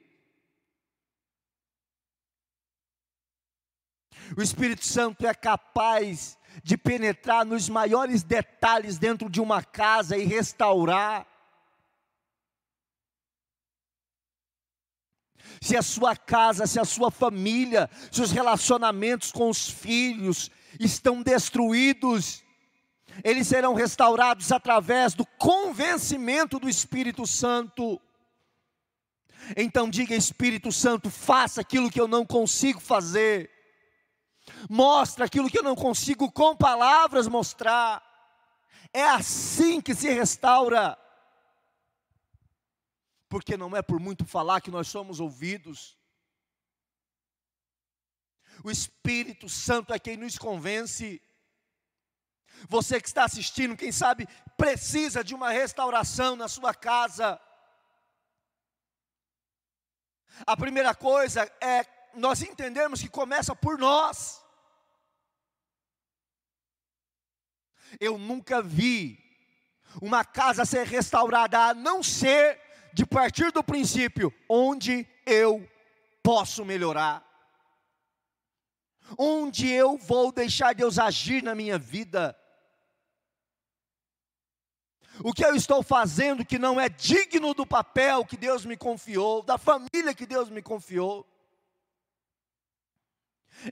O 4.37 4.41
Espírito 4.41 4.85
Santo 4.85 5.27
é 5.27 5.33
capaz 5.33 6.37
de 6.63 6.77
penetrar 6.77 7.45
nos 7.45 7.67
maiores 7.67 8.23
detalhes 8.23 8.97
dentro 8.97 9.29
de 9.29 9.41
uma 9.41 9.61
casa 9.61 10.17
e 10.17 10.23
restaurar. 10.23 11.27
Se 15.61 15.75
a 15.75 15.81
sua 15.81 16.15
casa, 16.15 16.67
se 16.67 16.79
a 16.79 16.85
sua 16.85 17.11
família, 17.11 17.89
se 18.11 18.21
os 18.21 18.31
relacionamentos 18.31 19.31
com 19.31 19.49
os 19.49 19.69
filhos 19.69 20.49
estão 20.79 21.21
destruídos, 21.21 22.43
eles 23.23 23.47
serão 23.47 23.73
restaurados 23.73 24.51
através 24.51 25.13
do 25.13 25.25
convencimento 25.25 26.59
do 26.59 26.69
Espírito 26.69 27.25
Santo. 27.25 28.01
Então 29.55 29.89
diga, 29.89 30.15
Espírito 30.15 30.71
Santo, 30.71 31.09
faça 31.09 31.61
aquilo 31.61 31.89
que 31.89 31.99
eu 31.99 32.07
não 32.07 32.25
consigo 32.25 32.79
fazer. 32.79 33.49
Mostra 34.69 35.25
aquilo 35.25 35.49
que 35.49 35.57
eu 35.57 35.63
não 35.63 35.75
consigo 35.75 36.31
com 36.31 36.55
palavras 36.55 37.27
mostrar. 37.27 38.03
É 38.93 39.03
assim 39.03 39.81
que 39.81 39.93
se 39.93 40.09
restaura. 40.09 40.97
Porque 43.27 43.57
não 43.57 43.75
é 43.75 43.81
por 43.81 43.99
muito 43.99 44.25
falar 44.25 44.61
que 44.61 44.71
nós 44.71 44.87
somos 44.87 45.19
ouvidos. 45.19 45.97
O 48.63 48.71
Espírito 48.71 49.49
Santo 49.49 49.93
é 49.93 49.99
quem 49.99 50.17
nos 50.17 50.37
convence. 50.37 51.21
Você 52.69 53.01
que 53.01 53.07
está 53.07 53.25
assistindo, 53.25 53.75
quem 53.75 53.91
sabe 53.91 54.27
precisa 54.57 55.23
de 55.23 55.35
uma 55.35 55.51
restauração 55.51 56.35
na 56.35 56.47
sua 56.47 56.73
casa. 56.73 57.39
A 60.45 60.55
primeira 60.55 60.93
coisa 60.93 61.43
é 61.61 61.85
nós 62.13 62.41
entendermos 62.41 63.01
que 63.01 63.09
começa 63.09 63.55
por 63.55 63.77
nós. 63.77 64.43
Eu 67.99 68.17
nunca 68.17 68.61
vi 68.61 69.23
uma 70.01 70.25
casa 70.25 70.65
ser 70.65 70.85
restaurada 70.85 71.59
a 71.59 71.73
não 71.73 72.03
ser 72.03 72.64
de 72.95 73.05
partir 73.05 73.51
do 73.51 73.61
princípio 73.61 74.33
onde 74.47 75.05
eu 75.25 75.69
posso 76.23 76.63
melhorar. 76.63 77.21
Onde 79.17 79.69
eu 79.69 79.97
vou 79.97 80.31
deixar 80.31 80.73
Deus 80.73 80.97
agir 80.97 81.43
na 81.43 81.53
minha 81.53 81.77
vida. 81.77 82.33
O 85.19 85.33
que 85.33 85.43
eu 85.43 85.53
estou 85.57 85.83
fazendo 85.83 86.45
que 86.45 86.57
não 86.57 86.79
é 86.79 86.87
digno 86.87 87.53
do 87.53 87.65
papel 87.65 88.23
que 88.23 88.37
Deus 88.37 88.65
me 88.65 88.77
confiou, 88.77 89.43
da 89.43 89.57
família 89.57 90.15
que 90.15 90.25
Deus 90.25 90.49
me 90.49 90.61
confiou. 90.61 91.27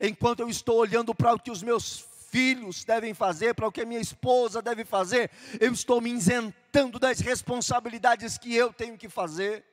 Enquanto 0.02 0.42
eu 0.42 0.50
estou 0.50 0.80
olhando 0.80 1.16
para 1.16 1.34
o 1.34 1.40
que 1.40 1.50
os 1.50 1.64
meus 1.64 2.06
filhos 2.30 2.84
devem 2.84 3.14
fazer, 3.14 3.56
para 3.56 3.70
o 3.70 3.72
que 3.72 3.82
a 3.82 3.86
minha 3.86 4.02
esposa 4.02 4.62
deve 4.62 4.84
fazer, 4.84 5.32
eu 5.62 5.72
estou 5.72 6.02
me 6.02 6.12
isentando 6.12 6.63
das 7.00 7.20
responsabilidades 7.20 8.38
que 8.38 8.56
eu 8.56 8.74
tenho 8.74 8.98
que 8.98 9.08
fazer. 9.08 9.64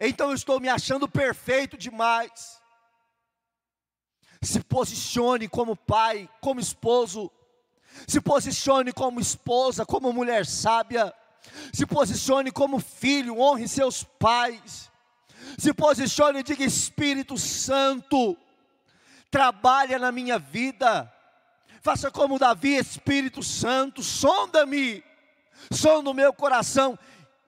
Então 0.00 0.28
eu 0.28 0.34
estou 0.34 0.60
me 0.60 0.68
achando 0.68 1.08
perfeito 1.08 1.76
demais. 1.76 2.60
Se 4.40 4.60
posicione 4.60 5.48
como 5.48 5.74
pai, 5.74 6.28
como 6.40 6.60
esposo, 6.60 7.30
se 8.06 8.20
posicione 8.20 8.92
como 8.92 9.18
esposa, 9.18 9.84
como 9.84 10.12
mulher 10.12 10.46
sábia. 10.46 11.12
Se 11.72 11.86
posicione 11.86 12.52
como 12.52 12.78
filho, 12.78 13.38
honre 13.38 13.66
seus 13.66 14.04
pais. 14.04 14.90
Se 15.58 15.72
posicione 15.72 16.40
e 16.40 16.42
diga: 16.42 16.64
Espírito 16.64 17.36
Santo, 17.36 18.36
trabalha 19.30 19.98
na 19.98 20.12
minha 20.12 20.38
vida. 20.38 21.12
Faça 21.80 22.10
como 22.10 22.38
Davi, 22.38 22.76
Espírito 22.76 23.42
Santo, 23.42 24.02
sonda-me, 24.02 25.04
sonda 25.72 26.10
o 26.10 26.14
meu 26.14 26.32
coração 26.32 26.98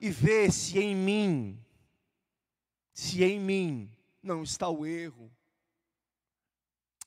e 0.00 0.10
vê 0.10 0.50
se 0.50 0.78
em 0.78 0.94
mim, 0.94 1.64
se 2.92 3.22
em 3.22 3.40
mim 3.40 3.90
não 4.22 4.42
está 4.42 4.68
o 4.68 4.86
erro. 4.86 5.32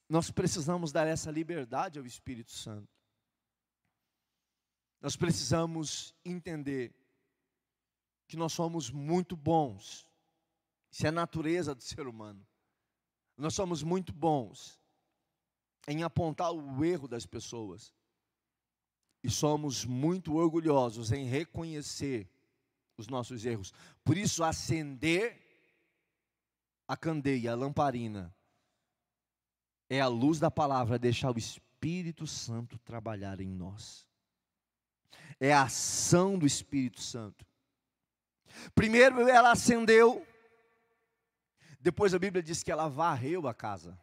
Nós 0.10 0.30
precisamos 0.30 0.92
dar 0.92 1.08
essa 1.08 1.32
liberdade 1.32 1.98
ao 1.98 2.06
Espírito 2.06 2.52
Santo. 2.52 2.90
Nós 5.00 5.16
precisamos 5.16 6.14
entender 6.24 6.94
que 8.28 8.38
nós 8.38 8.54
somos 8.54 8.92
muito 8.92 9.36
bons. 9.36 10.08
Isso 10.92 11.06
é 11.06 11.10
a 11.10 11.14
natureza 11.14 11.74
do 11.74 11.82
ser 11.82 12.08
humano. 12.08 12.46
Nós 13.38 13.56
somos 13.56 13.82
muito 13.82 14.14
bons 14.14 14.80
em 15.88 16.04
apontar 16.04 16.52
o 16.52 16.86
erro 16.86 17.08
das 17.08 17.26
pessoas. 17.26 17.94
E 19.24 19.30
somos 19.30 19.86
muito 19.86 20.36
orgulhosos 20.36 21.12
em 21.12 21.26
reconhecer 21.26 22.30
os 22.98 23.08
nossos 23.08 23.46
erros. 23.46 23.74
Por 24.04 24.18
isso, 24.18 24.44
acender 24.44 25.40
a 26.88 26.98
candeia, 26.98 27.52
a 27.52 27.56
lamparina, 27.56 28.34
é 29.90 30.00
a 30.02 30.08
luz 30.08 30.40
da 30.40 30.50
palavra, 30.50 30.98
deixar 30.98 31.36
o 31.36 31.40
Espírito 31.40 32.26
Santo 32.26 32.78
trabalhar 32.80 33.40
em 33.40 33.48
nós 33.48 34.08
é 35.42 35.52
a 35.52 35.64
ação 35.64 36.38
do 36.38 36.46
Espírito 36.46 37.02
Santo. 37.02 37.44
Primeiro 38.76 39.28
ela 39.28 39.52
acendeu, 39.52 40.26
depois 41.80 42.14
a 42.14 42.20
Bíblia 42.20 42.44
diz 42.44 42.62
que 42.62 42.72
ela 42.72 42.88
varreu 42.88 43.48
a 43.48 43.54
casa. 43.54 44.00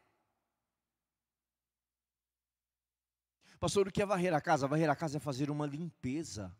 Pastor, 3.60 3.88
o 3.88 3.92
que 3.92 4.02
é 4.02 4.06
varrer 4.06 4.32
a 4.34 4.40
casa? 4.40 4.68
Varrer 4.68 4.88
a 4.88 4.96
casa 4.96 5.16
é 5.16 5.20
fazer 5.20 5.50
uma 5.50 5.66
limpeza, 5.66 6.54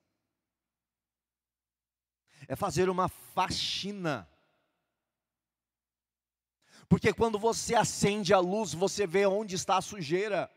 é 2.47 2.57
fazer 2.57 2.89
uma 2.89 3.09
faxina. 3.09 4.29
Porque 6.89 7.13
quando 7.13 7.39
você 7.39 7.75
acende 7.75 8.33
a 8.33 8.39
luz, 8.39 8.73
você 8.73 9.07
vê 9.07 9.27
onde 9.27 9.55
está 9.55 9.77
a 9.77 9.83
sujeira. 9.83 10.51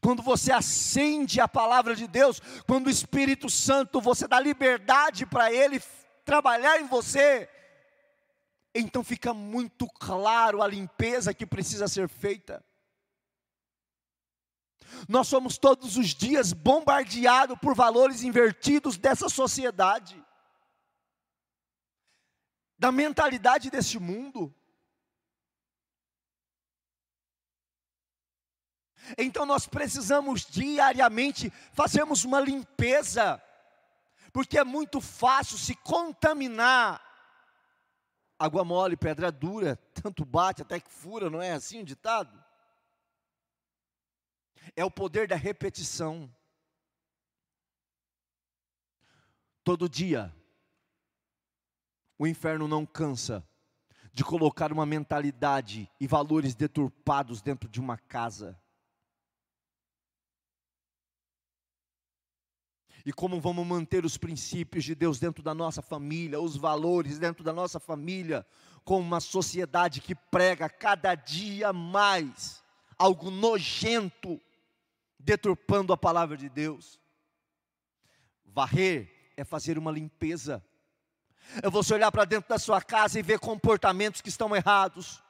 quando 0.00 0.22
você 0.22 0.50
acende 0.50 1.40
a 1.40 1.46
palavra 1.46 1.94
de 1.94 2.08
Deus, 2.08 2.40
quando 2.66 2.86
o 2.86 2.90
Espírito 2.90 3.48
Santo, 3.48 4.00
você 4.00 4.26
dá 4.26 4.40
liberdade 4.40 5.24
para 5.24 5.52
Ele 5.52 5.80
trabalhar 6.24 6.80
em 6.80 6.86
você, 6.86 7.48
então 8.74 9.04
fica 9.04 9.34
muito 9.34 9.86
claro 9.86 10.62
a 10.62 10.66
limpeza 10.66 11.34
que 11.34 11.46
precisa 11.46 11.86
ser 11.86 12.08
feita. 12.08 12.64
Nós 15.08 15.28
somos 15.28 15.58
todos 15.58 15.96
os 15.96 16.08
dias 16.08 16.52
bombardeados 16.52 17.58
por 17.58 17.74
valores 17.74 18.22
invertidos 18.22 18.96
dessa 18.96 19.28
sociedade, 19.28 20.22
da 22.78 22.90
mentalidade 22.90 23.70
desse 23.70 23.98
mundo. 23.98 24.54
Então 29.18 29.44
nós 29.44 29.66
precisamos 29.66 30.46
diariamente 30.46 31.52
fazermos 31.72 32.24
uma 32.24 32.40
limpeza, 32.40 33.42
porque 34.32 34.58
é 34.58 34.64
muito 34.64 35.00
fácil 35.00 35.58
se 35.58 35.74
contaminar. 35.74 37.11
Água 38.42 38.64
mole, 38.64 38.96
pedra 38.96 39.30
dura, 39.30 39.76
tanto 39.94 40.24
bate 40.24 40.62
até 40.62 40.80
que 40.80 40.90
fura, 40.90 41.30
não 41.30 41.40
é 41.40 41.52
assim 41.52 41.80
o 41.80 41.84
ditado? 41.84 42.42
É 44.74 44.84
o 44.84 44.90
poder 44.90 45.28
da 45.28 45.36
repetição. 45.36 46.28
Todo 49.62 49.88
dia, 49.88 50.34
o 52.18 52.26
inferno 52.26 52.66
não 52.66 52.84
cansa 52.84 53.46
de 54.12 54.24
colocar 54.24 54.72
uma 54.72 54.84
mentalidade 54.84 55.88
e 56.00 56.08
valores 56.08 56.56
deturpados 56.56 57.40
dentro 57.40 57.68
de 57.68 57.78
uma 57.78 57.96
casa. 57.96 58.60
E 63.04 63.12
como 63.12 63.40
vamos 63.40 63.66
manter 63.66 64.04
os 64.04 64.16
princípios 64.16 64.84
de 64.84 64.94
Deus 64.94 65.18
dentro 65.18 65.42
da 65.42 65.54
nossa 65.54 65.82
família, 65.82 66.40
os 66.40 66.56
valores 66.56 67.18
dentro 67.18 67.42
da 67.42 67.52
nossa 67.52 67.80
família, 67.80 68.46
com 68.84 68.98
uma 68.98 69.20
sociedade 69.20 70.00
que 70.00 70.14
prega 70.14 70.68
cada 70.68 71.14
dia 71.14 71.72
mais 71.72 72.62
algo 72.98 73.30
nojento, 73.30 74.40
deturpando 75.18 75.92
a 75.92 75.96
palavra 75.96 76.36
de 76.36 76.48
Deus. 76.48 77.00
Varrer 78.44 79.10
é 79.36 79.44
fazer 79.44 79.76
uma 79.78 79.90
limpeza, 79.90 80.64
é 81.62 81.68
você 81.68 81.94
olhar 81.94 82.12
para 82.12 82.24
dentro 82.24 82.48
da 82.48 82.58
sua 82.58 82.80
casa 82.80 83.18
e 83.18 83.22
ver 83.22 83.40
comportamentos 83.40 84.20
que 84.20 84.28
estão 84.28 84.54
errados, 84.54 85.22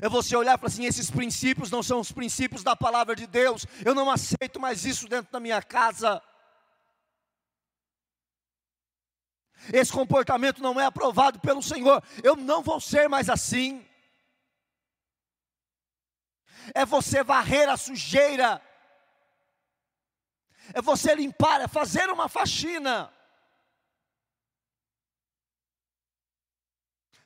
é 0.00 0.08
você 0.08 0.36
olhar 0.36 0.54
e 0.54 0.58
falar 0.58 0.68
assim: 0.68 0.84
esses 0.84 1.10
princípios 1.10 1.70
não 1.70 1.82
são 1.82 2.00
os 2.00 2.12
princípios 2.12 2.62
da 2.62 2.76
palavra 2.76 3.16
de 3.16 3.26
Deus, 3.26 3.66
eu 3.84 3.94
não 3.94 4.10
aceito 4.10 4.60
mais 4.60 4.84
isso 4.84 5.08
dentro 5.08 5.32
da 5.32 5.40
minha 5.40 5.62
casa. 5.62 6.22
Esse 9.72 9.92
comportamento 9.92 10.62
não 10.62 10.80
é 10.80 10.86
aprovado 10.86 11.40
pelo 11.40 11.62
Senhor, 11.62 12.02
eu 12.22 12.36
não 12.36 12.62
vou 12.62 12.80
ser 12.80 13.08
mais 13.08 13.28
assim. 13.28 13.84
É 16.74 16.84
você 16.84 17.22
varrer 17.22 17.68
a 17.68 17.76
sujeira, 17.76 18.62
é 20.74 20.80
você 20.80 21.14
limpar, 21.14 21.60
é 21.60 21.68
fazer 21.68 22.08
uma 22.10 22.28
faxina. 22.28 23.12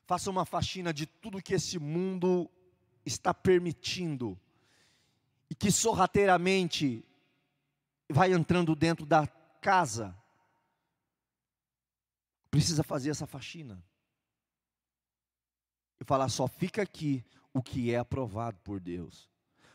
Faça 0.07 0.31
uma 0.31 0.45
faxina 0.45 0.93
de 0.93 1.07
tudo 1.07 1.43
que 1.43 1.55
esse 1.55 1.79
mundo 1.79 2.51
está 3.05 3.33
permitindo 3.33 4.39
e 5.49 5.55
que 5.55 5.71
sorrateiramente 5.71 7.05
vai 8.11 8.33
entrando 8.33 8.75
dentro 8.75 9.07
da 9.07 9.27
casa. 9.61 10.17
Precisa 12.51 12.83
fazer 12.83 13.11
essa 13.11 13.27
faxina. 13.27 13.83
E 16.01 16.05
falar, 16.05 16.29
só 16.29 16.49
fica 16.49 16.83
aqui 16.83 17.25
o 17.53 17.63
que 17.63 17.93
é 17.93 17.99
aprovado 17.99 18.59
por 18.61 18.81
Deus. 18.81 19.31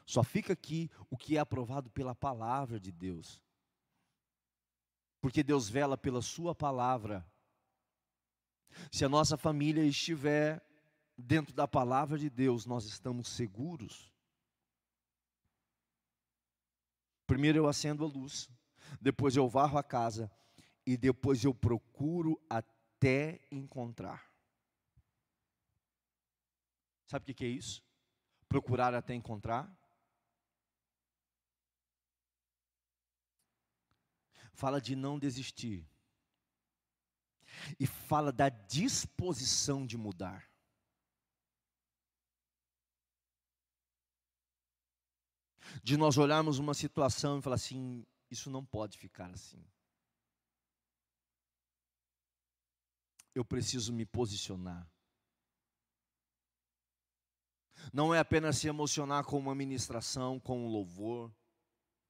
Só 0.06 0.24
fica 0.24 0.54
aqui 0.54 0.90
o 1.10 1.18
que 1.18 1.38
é 1.38 1.40
aprovado 1.40 1.90
pela 1.90 2.16
palavra 2.16 2.80
de 2.80 2.92
Deus. 2.92 3.42
Porque 5.22 5.44
Deus 5.44 5.70
vela 5.70 5.98
pela 5.98 6.22
Sua 6.22 6.54
palavra. 6.54 7.26
Se 8.92 9.04
a 9.04 9.10
nossa 9.10 9.38
família 9.38 9.84
estiver 9.84 10.64
dentro 11.18 11.54
da 11.54 11.68
palavra 11.68 12.18
de 12.18 12.30
Deus, 12.30 12.66
nós 12.66 12.86
estamos 12.86 13.28
seguros. 13.30 14.14
Primeiro 17.26 17.58
eu 17.58 17.68
acendo 17.68 18.06
a 18.06 18.08
luz, 18.08 18.50
depois 19.02 19.36
eu 19.36 19.48
varro 19.50 19.78
a 19.78 19.84
casa 19.84 20.32
e 20.86 20.96
depois 20.96 21.44
eu 21.44 21.54
procuro 21.54 22.42
até 22.50 23.42
encontrar. 23.52 24.26
Sabe 27.06 27.32
o 27.32 27.36
que 27.36 27.46
é 27.46 27.50
isso? 27.50 27.84
Procurar 28.48 28.94
até 28.94 29.14
encontrar? 29.14 29.70
Fala 34.54 34.82
de 34.82 34.96
não 34.96 35.20
desistir. 35.20 35.88
E 37.80 37.88
fala 37.88 38.32
da 38.32 38.50
disposição 38.50 39.86
de 39.86 39.98
mudar. 39.98 40.48
de 45.84 45.98
nós 45.98 46.18
olharmos 46.18 46.60
uma 46.60 46.74
situação 46.74 47.40
e 47.40 47.42
falar 47.42 47.56
assim: 47.56 48.06
isso 48.30 48.50
não 48.50 48.66
pode 48.66 48.98
ficar 48.98 49.30
assim. 49.32 49.64
Eu 53.34 53.46
preciso 53.46 53.94
me 53.94 54.06
posicionar. 54.06 54.90
Não 57.94 58.14
é 58.14 58.20
apenas 58.20 58.58
se 58.58 58.68
emocionar 58.68 59.24
com 59.24 59.38
uma 59.38 59.54
ministração, 59.54 60.40
com 60.40 60.66
um 60.66 60.68
louvor. 60.68 61.32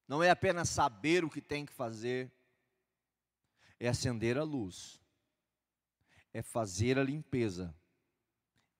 Não 0.08 0.24
é 0.24 0.30
apenas 0.30 0.70
saber 0.70 1.26
o 1.26 1.30
que 1.30 1.42
tem 1.42 1.66
que 1.66 1.74
fazer. 1.74 2.32
É 3.80 3.90
acender 3.90 4.38
a 4.38 4.44
luz. 4.44 5.00
É 6.38 6.44
fazer 6.44 7.00
a 7.00 7.04
limpeza. 7.04 7.76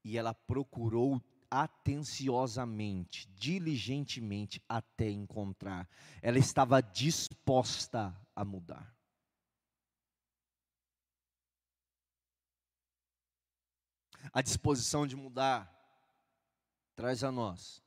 E 0.04 0.16
ela 0.16 0.32
procurou 0.32 1.20
atenciosamente, 1.50 3.28
diligentemente 3.30 4.62
até 4.70 5.10
encontrar. 5.10 5.90
Ela 6.22 6.38
estava 6.38 6.80
disposta 6.82 8.16
a 8.36 8.46
mudar. 8.46 8.96
A 14.32 14.44
disposição 14.44 15.08
de 15.08 15.16
mudar 15.16 15.68
traz 16.96 17.24
a 17.24 17.32
nós 17.32 17.84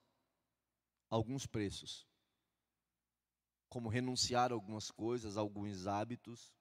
alguns 1.08 1.46
preços, 1.46 2.08
como 3.68 3.88
renunciar 3.88 4.50
a 4.50 4.54
algumas 4.54 4.90
coisas, 4.90 5.36
a 5.36 5.40
alguns 5.40 5.86
hábitos, 5.86 6.52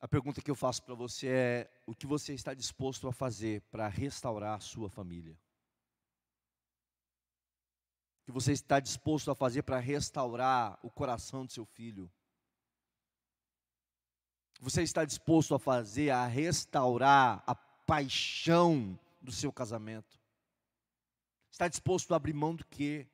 A 0.00 0.06
pergunta 0.06 0.40
que 0.40 0.50
eu 0.50 0.54
faço 0.54 0.82
para 0.82 0.94
você 0.94 1.28
é: 1.28 1.70
o 1.86 1.94
que 1.94 2.06
você 2.06 2.32
está 2.32 2.54
disposto 2.54 3.08
a 3.08 3.12
fazer 3.12 3.62
para 3.62 3.88
restaurar 3.88 4.56
a 4.56 4.60
sua 4.60 4.88
família? 4.88 5.36
O 8.22 8.26
que 8.26 8.32
você 8.32 8.52
está 8.52 8.78
disposto 8.78 9.30
a 9.30 9.34
fazer 9.34 9.62
para 9.62 9.78
restaurar 9.78 10.78
o 10.82 10.90
coração 10.90 11.44
do 11.44 11.52
seu 11.52 11.64
filho? 11.64 12.10
Você 14.60 14.82
está 14.82 15.04
disposto 15.04 15.54
a 15.54 15.58
fazer 15.58 16.10
a 16.10 16.26
restaurar 16.26 17.42
a 17.46 17.54
paixão 17.54 18.98
do 19.20 19.32
seu 19.32 19.52
casamento? 19.52 20.20
Está 21.50 21.68
disposto 21.68 22.12
a 22.12 22.16
abrir 22.16 22.34
mão 22.34 22.54
do 22.54 22.64
quê? 22.66 23.08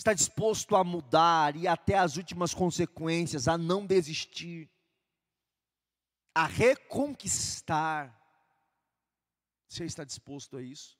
Está 0.00 0.14
disposto 0.14 0.74
a 0.74 0.82
mudar 0.82 1.54
e 1.56 1.68
até 1.68 1.98
as 1.98 2.16
últimas 2.16 2.54
consequências, 2.54 3.46
a 3.46 3.58
não 3.58 3.86
desistir, 3.86 4.70
a 6.34 6.46
reconquistar. 6.46 8.16
Você 9.68 9.84
está 9.84 10.02
disposto 10.02 10.56
a 10.56 10.62
isso? 10.62 10.98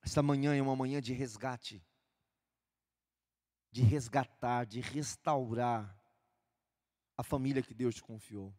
Esta 0.00 0.22
manhã 0.22 0.54
é 0.54 0.62
uma 0.62 0.76
manhã 0.76 1.00
de 1.00 1.12
resgate, 1.12 1.84
de 3.70 3.82
resgatar, 3.82 4.64
de 4.64 4.80
restaurar 4.80 6.00
a 7.16 7.22
família 7.24 7.62
que 7.62 7.74
Deus 7.74 7.96
te 7.96 8.02
confiou. 8.02 8.54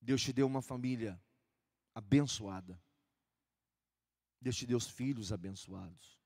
Deus 0.00 0.20
te 0.20 0.32
deu 0.32 0.46
uma 0.46 0.60
família 0.60 1.22
abençoada. 1.94 2.80
Deus 4.42 4.56
te 4.56 4.66
deu 4.66 4.80
filhos 4.80 5.32
abençoados. 5.32 6.20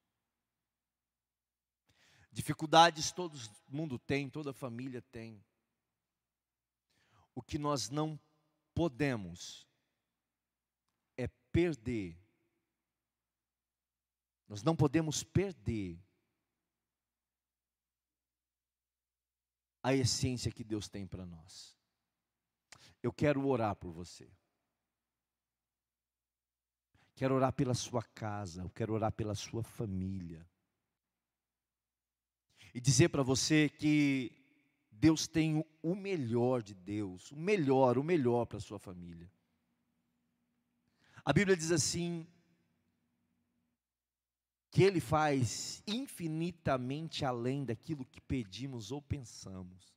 Dificuldades 2.33 3.13
todo 3.13 3.39
mundo 3.69 3.99
tem, 3.99 4.29
toda 4.29 4.53
família 4.53 5.03
tem. 5.03 5.45
O 7.35 7.43
que 7.43 7.59
nós 7.59 7.91
não 7.91 8.19
podemos 8.75 9.69
é 11.17 11.29
perder. 11.53 12.19
Nós 14.49 14.63
não 14.63 14.75
podemos 14.75 15.23
perder 15.23 16.03
a 19.83 19.95
essência 19.95 20.51
que 20.51 20.65
Deus 20.65 20.89
tem 20.89 21.07
para 21.07 21.27
nós. 21.27 21.77
Eu 23.03 23.13
quero 23.13 23.47
orar 23.47 23.77
por 23.77 23.93
você. 23.93 24.31
Quero 27.17 27.35
orar 27.35 27.53
pela 27.53 27.73
sua 27.73 28.03
casa, 28.03 28.61
eu 28.61 28.71
quero 28.71 28.93
orar 28.93 29.11
pela 29.11 29.35
sua 29.35 29.63
família. 29.63 30.47
E 32.75 32.81
dizer 32.81 33.09
para 33.09 33.23
você 33.23 33.71
que 33.71 34.31
Deus 34.91 35.27
tem 35.27 35.65
o 35.83 35.95
melhor 35.95 36.63
de 36.63 36.75
Deus, 36.75 37.33
o 37.33 37.37
melhor, 37.37 37.97
o 37.97 38.05
melhor 38.05 38.45
para 38.45 38.59
a 38.59 38.61
sua 38.61 38.79
família. 38.79 39.33
A 41.25 41.33
Bíblia 41.33 41.57
diz 41.57 41.73
assim: 41.73 42.27
que 44.71 44.83
Ele 44.83 45.01
faz 45.01 45.83
infinitamente 45.87 47.25
além 47.25 47.65
daquilo 47.65 48.05
que 48.05 48.21
pedimos 48.21 48.93
ou 48.93 49.01
pensamos. 49.01 49.97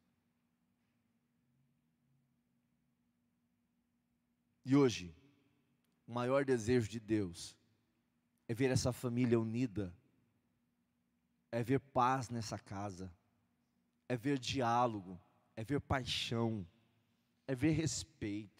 E 4.64 4.74
hoje, 4.74 5.14
o 6.10 6.12
maior 6.12 6.44
desejo 6.44 6.90
de 6.90 7.00
Deus 7.00 7.56
é 8.48 8.54
ver 8.56 8.72
essa 8.72 8.92
família 8.92 9.40
unida, 9.40 9.96
é 11.52 11.62
ver 11.62 11.80
paz 11.80 12.32
nessa 12.32 12.58
casa, 12.58 13.14
é 14.08 14.18
ver 14.18 14.40
diálogo, 14.40 15.22
é 15.56 15.64
ver 15.64 15.80
paixão, 15.80 16.68
é 17.46 17.54
ver 17.54 17.74
respeito, 17.74 18.60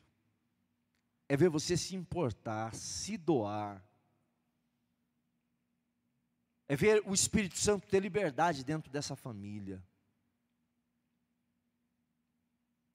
é 1.28 1.36
ver 1.36 1.50
você 1.50 1.76
se 1.76 1.96
importar, 1.96 2.76
se 2.76 3.18
doar, 3.18 3.84
é 6.68 6.76
ver 6.76 7.02
o 7.04 7.16
Espírito 7.16 7.58
Santo 7.58 7.88
ter 7.88 8.00
liberdade 8.00 8.64
dentro 8.64 8.92
dessa 8.92 9.16
família, 9.16 9.84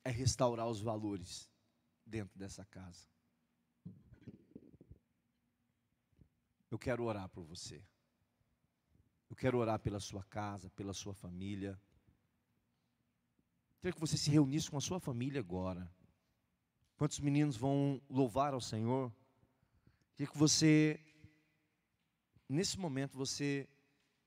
é 0.05 0.11
restaurar 0.11 0.69
os 0.69 0.81
valores 0.81 1.51
dentro 2.07 2.39
dessa 2.39 2.65
casa. 2.67 3.14
Eu 6.75 6.79
quero 6.87 7.05
orar 7.05 7.29
por 7.29 7.45
você. 7.45 7.81
Eu 9.31 9.37
quero 9.37 9.59
orar 9.59 9.79
pela 9.79 10.01
sua 10.01 10.25
casa, 10.25 10.69
pela 10.71 10.93
sua 10.93 11.15
família. 11.15 11.81
Quero 13.81 13.95
que 13.95 14.01
você 14.01 14.17
se 14.17 14.29
reunisse 14.29 14.69
com 14.69 14.77
a 14.77 14.81
sua 14.81 14.99
família 14.99 15.39
agora. 15.39 15.89
Quantos 16.97 17.21
meninos 17.21 17.57
vão 17.57 18.03
louvar 18.11 18.55
ao 18.55 18.61
Senhor? 18.61 19.15
Queria 20.17 20.33
que 20.33 20.37
você, 20.37 20.99
nesse 22.49 22.77
momento, 22.77 23.17
você 23.17 23.69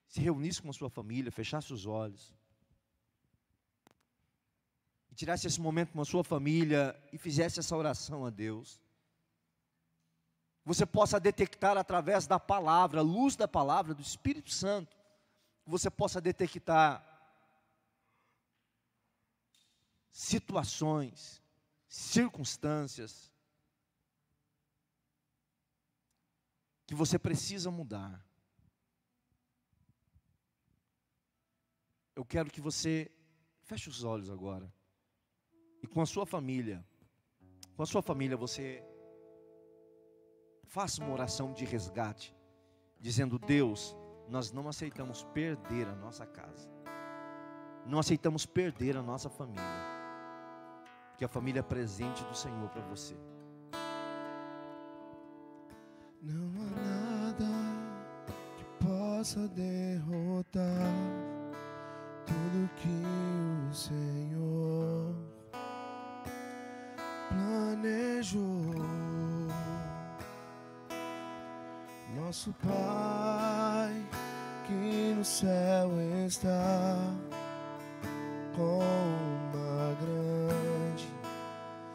se 0.08 0.22
reunisse 0.22 0.62
com 0.62 0.70
a 0.70 0.74
sua 0.74 0.90
família, 0.90 1.30
fechasse 1.30 1.74
os 1.74 1.86
olhos. 1.86 2.34
E 5.12 5.16
tirasse 5.16 5.48
esse 5.48 5.60
momento 5.60 5.92
com 5.92 6.00
a 6.00 6.06
sua 6.06 6.24
família 6.24 6.98
e 7.12 7.18
fizesse 7.18 7.60
essa 7.60 7.76
oração 7.76 8.26
a 8.26 8.30
Deus 8.30 8.87
você 10.68 10.86
possa 10.86 11.18
detectar 11.18 11.78
através 11.78 12.28
da 12.28 12.38
palavra, 12.38 13.02
luz 13.02 13.38
da 13.38 13.48
palavra 13.48 13.94
do 13.94 14.02
Espírito 14.02 14.52
Santo, 14.52 14.98
você 15.66 15.90
possa 15.90 16.20
detectar 16.20 17.02
situações, 20.12 21.42
circunstâncias 21.88 23.32
que 26.86 26.94
você 26.94 27.18
precisa 27.18 27.72
mudar. 27.72 28.22
Eu 32.14 32.26
quero 32.26 32.52
que 32.52 32.60
você 32.60 33.10
feche 33.62 33.88
os 33.88 34.04
olhos 34.04 34.30
agora 34.30 34.70
e 35.82 35.88
com 35.88 36.02
a 36.02 36.06
sua 36.06 36.26
família, 36.26 36.86
com 37.74 37.84
a 37.84 37.86
sua 37.86 38.02
família 38.02 38.36
você 38.36 38.84
faça 40.68 41.02
uma 41.02 41.14
oração 41.14 41.54
de 41.54 41.66
resgate, 41.66 42.36
dizendo: 43.00 43.40
Deus, 43.40 43.96
nós 44.28 44.52
não 44.52 44.68
aceitamos 44.68 45.24
perder 45.34 45.88
a 45.88 45.96
nossa 45.96 46.26
casa, 46.26 46.70
não 47.86 48.00
aceitamos 48.00 48.46
perder 48.46 48.98
a 48.98 49.02
nossa 49.02 49.30
família, 49.30 49.64
que 51.18 51.26
a 51.26 51.28
família 51.28 51.62
é 51.62 51.64
presente 51.64 52.24
do 52.26 52.36
Senhor 52.36 52.70
para 52.70 52.82
você. 52.84 53.16
Não 56.22 56.52
há 56.62 56.70
nada 56.82 57.46
que 58.58 58.86
possa 58.86 59.48
derrotar 59.48 60.94
tudo 62.26 62.70
que 62.76 63.70
o 63.70 63.74
Senhor 63.74 65.16
planejou. 67.30 68.97
Nosso 72.28 72.54
Pai 72.62 74.06
que 74.66 75.14
no 75.16 75.24
céu 75.24 75.90
está 76.26 76.98
com 78.54 78.80
uma 78.80 79.96
grande 80.02 81.08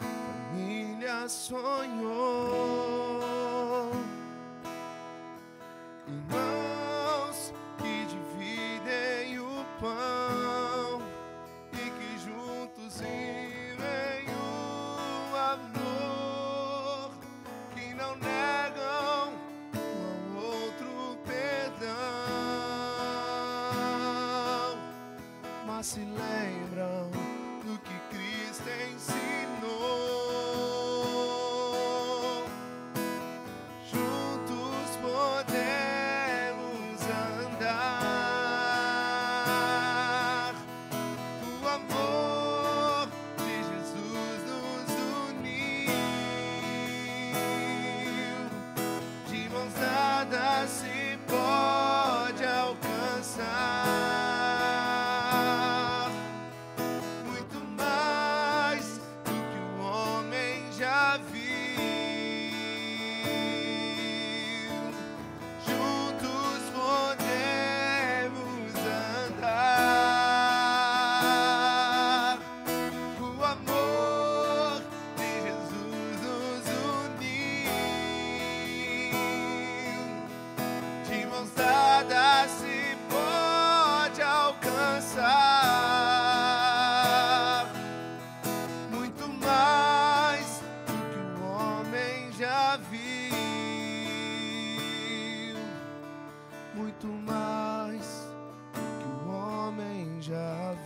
família 0.00 1.28
sonhou. 1.28 2.51
Mas 25.82 25.98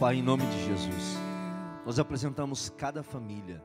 Pai, 0.06 0.18
em 0.18 0.22
nome 0.22 0.46
de 0.46 0.64
Jesus, 0.66 1.16
nós 1.84 1.98
apresentamos 1.98 2.70
cada 2.78 3.02
família, 3.02 3.60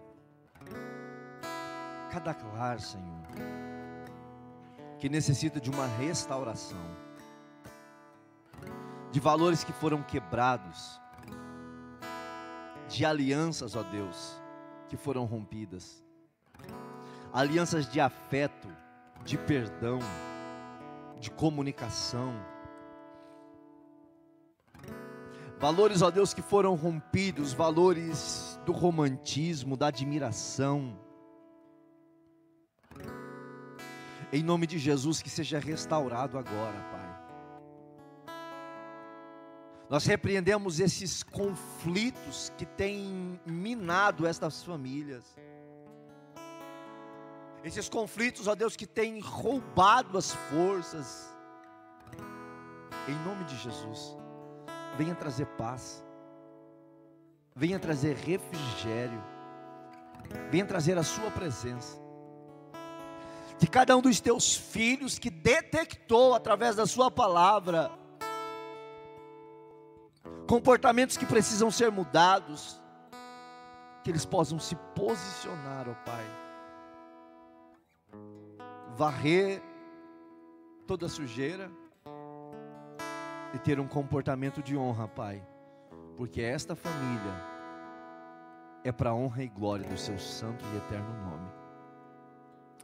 cada 2.10 2.36
lar, 2.56 2.80
Senhor, 2.80 3.28
que 4.98 5.08
necessita 5.08 5.62
de 5.62 5.70
uma 5.70 5.86
restauração, 5.86 6.82
de 9.12 9.20
valores 9.20 9.64
que 9.64 9.72
foram 9.72 10.02
quebrados, 10.02 11.00
de 12.89 13.06
alianças, 13.06 13.76
ó 13.76 13.84
Deus, 13.84 14.42
que 14.89 14.98
foram 14.98 15.26
rompidas, 15.26 16.04
alianças 17.32 17.88
de 17.88 18.02
afeto, 18.02 18.68
de 19.24 19.38
perdão, 19.38 20.00
de 21.20 21.30
comunicação, 21.30 22.34
valores, 25.62 26.01
ó 26.01 26.09
Deus, 26.09 26.34
que 26.34 26.41
foram 26.41 26.74
rompidos, 26.74 27.53
valores 27.53 28.59
do 28.66 28.72
romantismo, 28.72 29.78
da 29.78 29.88
admiração. 29.88 30.99
Em 34.34 34.41
nome 34.41 34.66
de 34.66 34.80
Jesus, 34.80 35.22
que 35.22 35.30
seja 35.30 35.59
restaurado 35.59 36.39
agora, 36.39 36.80
Pai. 36.91 37.12
Nós 39.88 40.05
repreendemos 40.05 40.80
esses 40.80 41.22
conflitos 41.22 42.51
que 42.57 42.66
têm 42.66 43.39
minado 43.45 44.26
estas 44.26 44.64
famílias. 44.64 45.38
Esses 47.64 47.88
conflitos, 47.88 48.47
ó 48.47 48.55
Deus, 48.55 48.76
que 48.76 48.88
têm 48.88 49.20
roubado 49.20 50.18
as 50.18 50.32
forças. 50.32 51.30
Em 53.07 53.16
nome 53.26 53.43
de 53.43 53.57
Jesus, 53.57 54.20
venha 54.98 55.16
trazer 55.16 55.46
paz. 55.46 56.04
Venha 57.56 57.80
trazer 57.80 58.16
refrigério. 58.16 59.24
Venha 60.50 60.66
trazer 60.66 60.98
a 60.98 61.04
sua 61.04 61.30
presença. 61.32 62.00
Que 63.60 63.68
cada 63.68 63.96
um 63.96 64.02
dos 64.02 64.20
teus 64.20 64.56
filhos 64.56 65.20
que 65.20 65.30
detectou 65.30 66.34
através 66.34 66.76
da 66.76 66.86
sua 66.86 67.12
palavra 67.12 67.92
comportamentos 70.48 71.16
que 71.16 71.26
precisam 71.26 71.72
ser 71.72 71.89
mudados, 71.89 72.82
que 74.04 74.10
eles 74.10 74.26
possam 74.26 74.60
se 74.60 74.76
posicionar, 74.94 75.88
ó 75.88 75.94
Pai, 76.04 76.26
varrer 78.98 79.62
toda 80.86 81.08
sujeira 81.08 81.72
e 83.54 83.60
ter 83.60 83.80
um 83.80 83.88
comportamento 83.88 84.62
de 84.62 84.78
honra, 84.78 85.08
Pai, 85.08 85.45
porque 86.18 86.41
esta 86.41 86.76
família 86.76 87.52
é 88.84 88.91
para 88.91 89.14
honra 89.14 89.43
e 89.43 89.47
glória 89.47 89.88
do 89.88 89.97
Seu 89.97 90.18
santo 90.18 90.64
e 90.66 90.78
eterno 90.78 91.14
nome, 91.24 91.52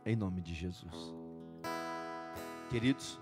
em 0.06 0.16
nome 0.16 0.42
de 0.42 0.54
Jesus, 0.54 1.14
queridos, 2.70 3.20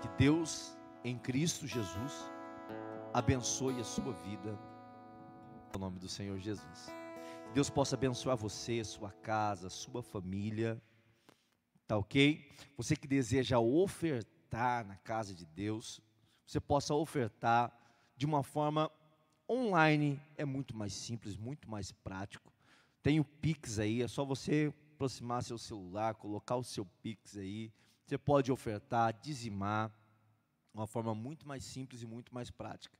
que 0.00 0.08
Deus 0.18 0.76
em 1.04 1.18
Cristo 1.18 1.66
Jesus, 1.66 2.30
abençoe 3.12 3.80
a 3.80 3.84
sua 3.84 4.12
vida, 4.12 4.58
em 5.74 5.78
nome 5.78 5.98
do 5.98 6.08
Senhor 6.08 6.38
Jesus. 6.38 6.92
Que 7.46 7.54
Deus 7.54 7.68
possa 7.68 7.96
abençoar 7.96 8.36
você, 8.36 8.84
sua 8.84 9.10
casa, 9.10 9.68
sua 9.68 10.02
família, 10.02 10.80
tá 11.88 11.96
ok? 11.96 12.48
Você 12.76 12.94
que 12.94 13.08
deseja 13.08 13.58
ofertar 14.52 14.86
na 14.86 14.96
casa 14.96 15.34
de 15.34 15.46
Deus, 15.46 16.00
você 16.46 16.60
possa 16.60 16.94
ofertar 16.94 17.72
de 18.16 18.26
uma 18.26 18.42
forma 18.42 18.90
online, 19.48 20.20
é 20.36 20.44
muito 20.44 20.76
mais 20.76 20.92
simples, 20.92 21.36
muito 21.36 21.70
mais 21.70 21.90
prático. 21.90 22.52
Tem 23.02 23.18
o 23.18 23.24
Pix 23.24 23.78
aí, 23.78 24.02
é 24.02 24.08
só 24.08 24.24
você 24.24 24.72
aproximar 24.94 25.42
seu 25.42 25.56
celular, 25.56 26.14
colocar 26.14 26.56
o 26.56 26.62
seu 26.62 26.84
Pix 27.02 27.36
aí. 27.38 27.72
Você 28.06 28.18
pode 28.18 28.52
ofertar, 28.52 29.18
dizimar 29.22 29.90
Uma 30.74 30.86
forma 30.86 31.14
muito 31.14 31.46
mais 31.46 31.64
simples 31.64 32.02
e 32.02 32.06
muito 32.06 32.32
mais 32.32 32.50
prática. 32.50 32.96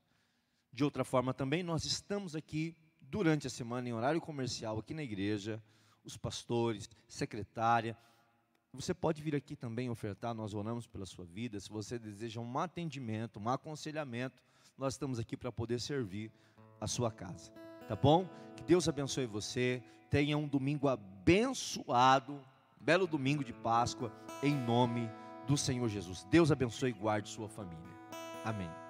De 0.71 0.83
outra 0.83 1.03
forma 1.03 1.33
também, 1.33 1.63
nós 1.63 1.85
estamos 1.85 2.35
aqui 2.35 2.75
durante 3.01 3.47
a 3.47 3.49
semana 3.49 3.89
em 3.89 3.93
horário 3.93 4.21
comercial 4.21 4.77
aqui 4.77 4.93
na 4.93 5.01
igreja, 5.01 5.61
os 6.03 6.15
pastores, 6.15 6.87
secretária. 7.07 7.97
Você 8.73 8.93
pode 8.93 9.21
vir 9.21 9.35
aqui 9.35 9.55
também 9.55 9.89
ofertar, 9.89 10.33
nós 10.33 10.55
oramos 10.55 10.87
pela 10.87 11.05
sua 11.05 11.25
vida. 11.25 11.59
Se 11.59 11.69
você 11.69 11.99
deseja 11.99 12.41
um 12.41 12.57
atendimento, 12.57 13.39
um 13.39 13.47
aconselhamento, 13.47 14.41
nós 14.75 14.95
estamos 14.95 15.19
aqui 15.19 15.37
para 15.37 15.51
poder 15.51 15.79
servir 15.79 16.31
a 16.81 16.87
sua 16.87 17.11
casa. 17.11 17.51
Tá 17.87 17.95
bom? 17.95 18.27
Que 18.55 18.63
Deus 18.63 18.87
abençoe 18.89 19.27
você. 19.27 19.83
Tenha 20.09 20.37
um 20.37 20.47
domingo 20.47 20.87
abençoado, 20.87 22.41
belo 22.79 23.05
domingo 23.05 23.43
de 23.43 23.53
Páscoa, 23.53 24.11
em 24.41 24.55
nome 24.55 25.07
do 25.47 25.55
Senhor 25.55 25.87
Jesus. 25.87 26.23
Deus 26.31 26.51
abençoe 26.51 26.89
e 26.89 26.93
guarde 26.93 27.29
sua 27.29 27.47
família. 27.47 27.93
Amém. 28.43 28.82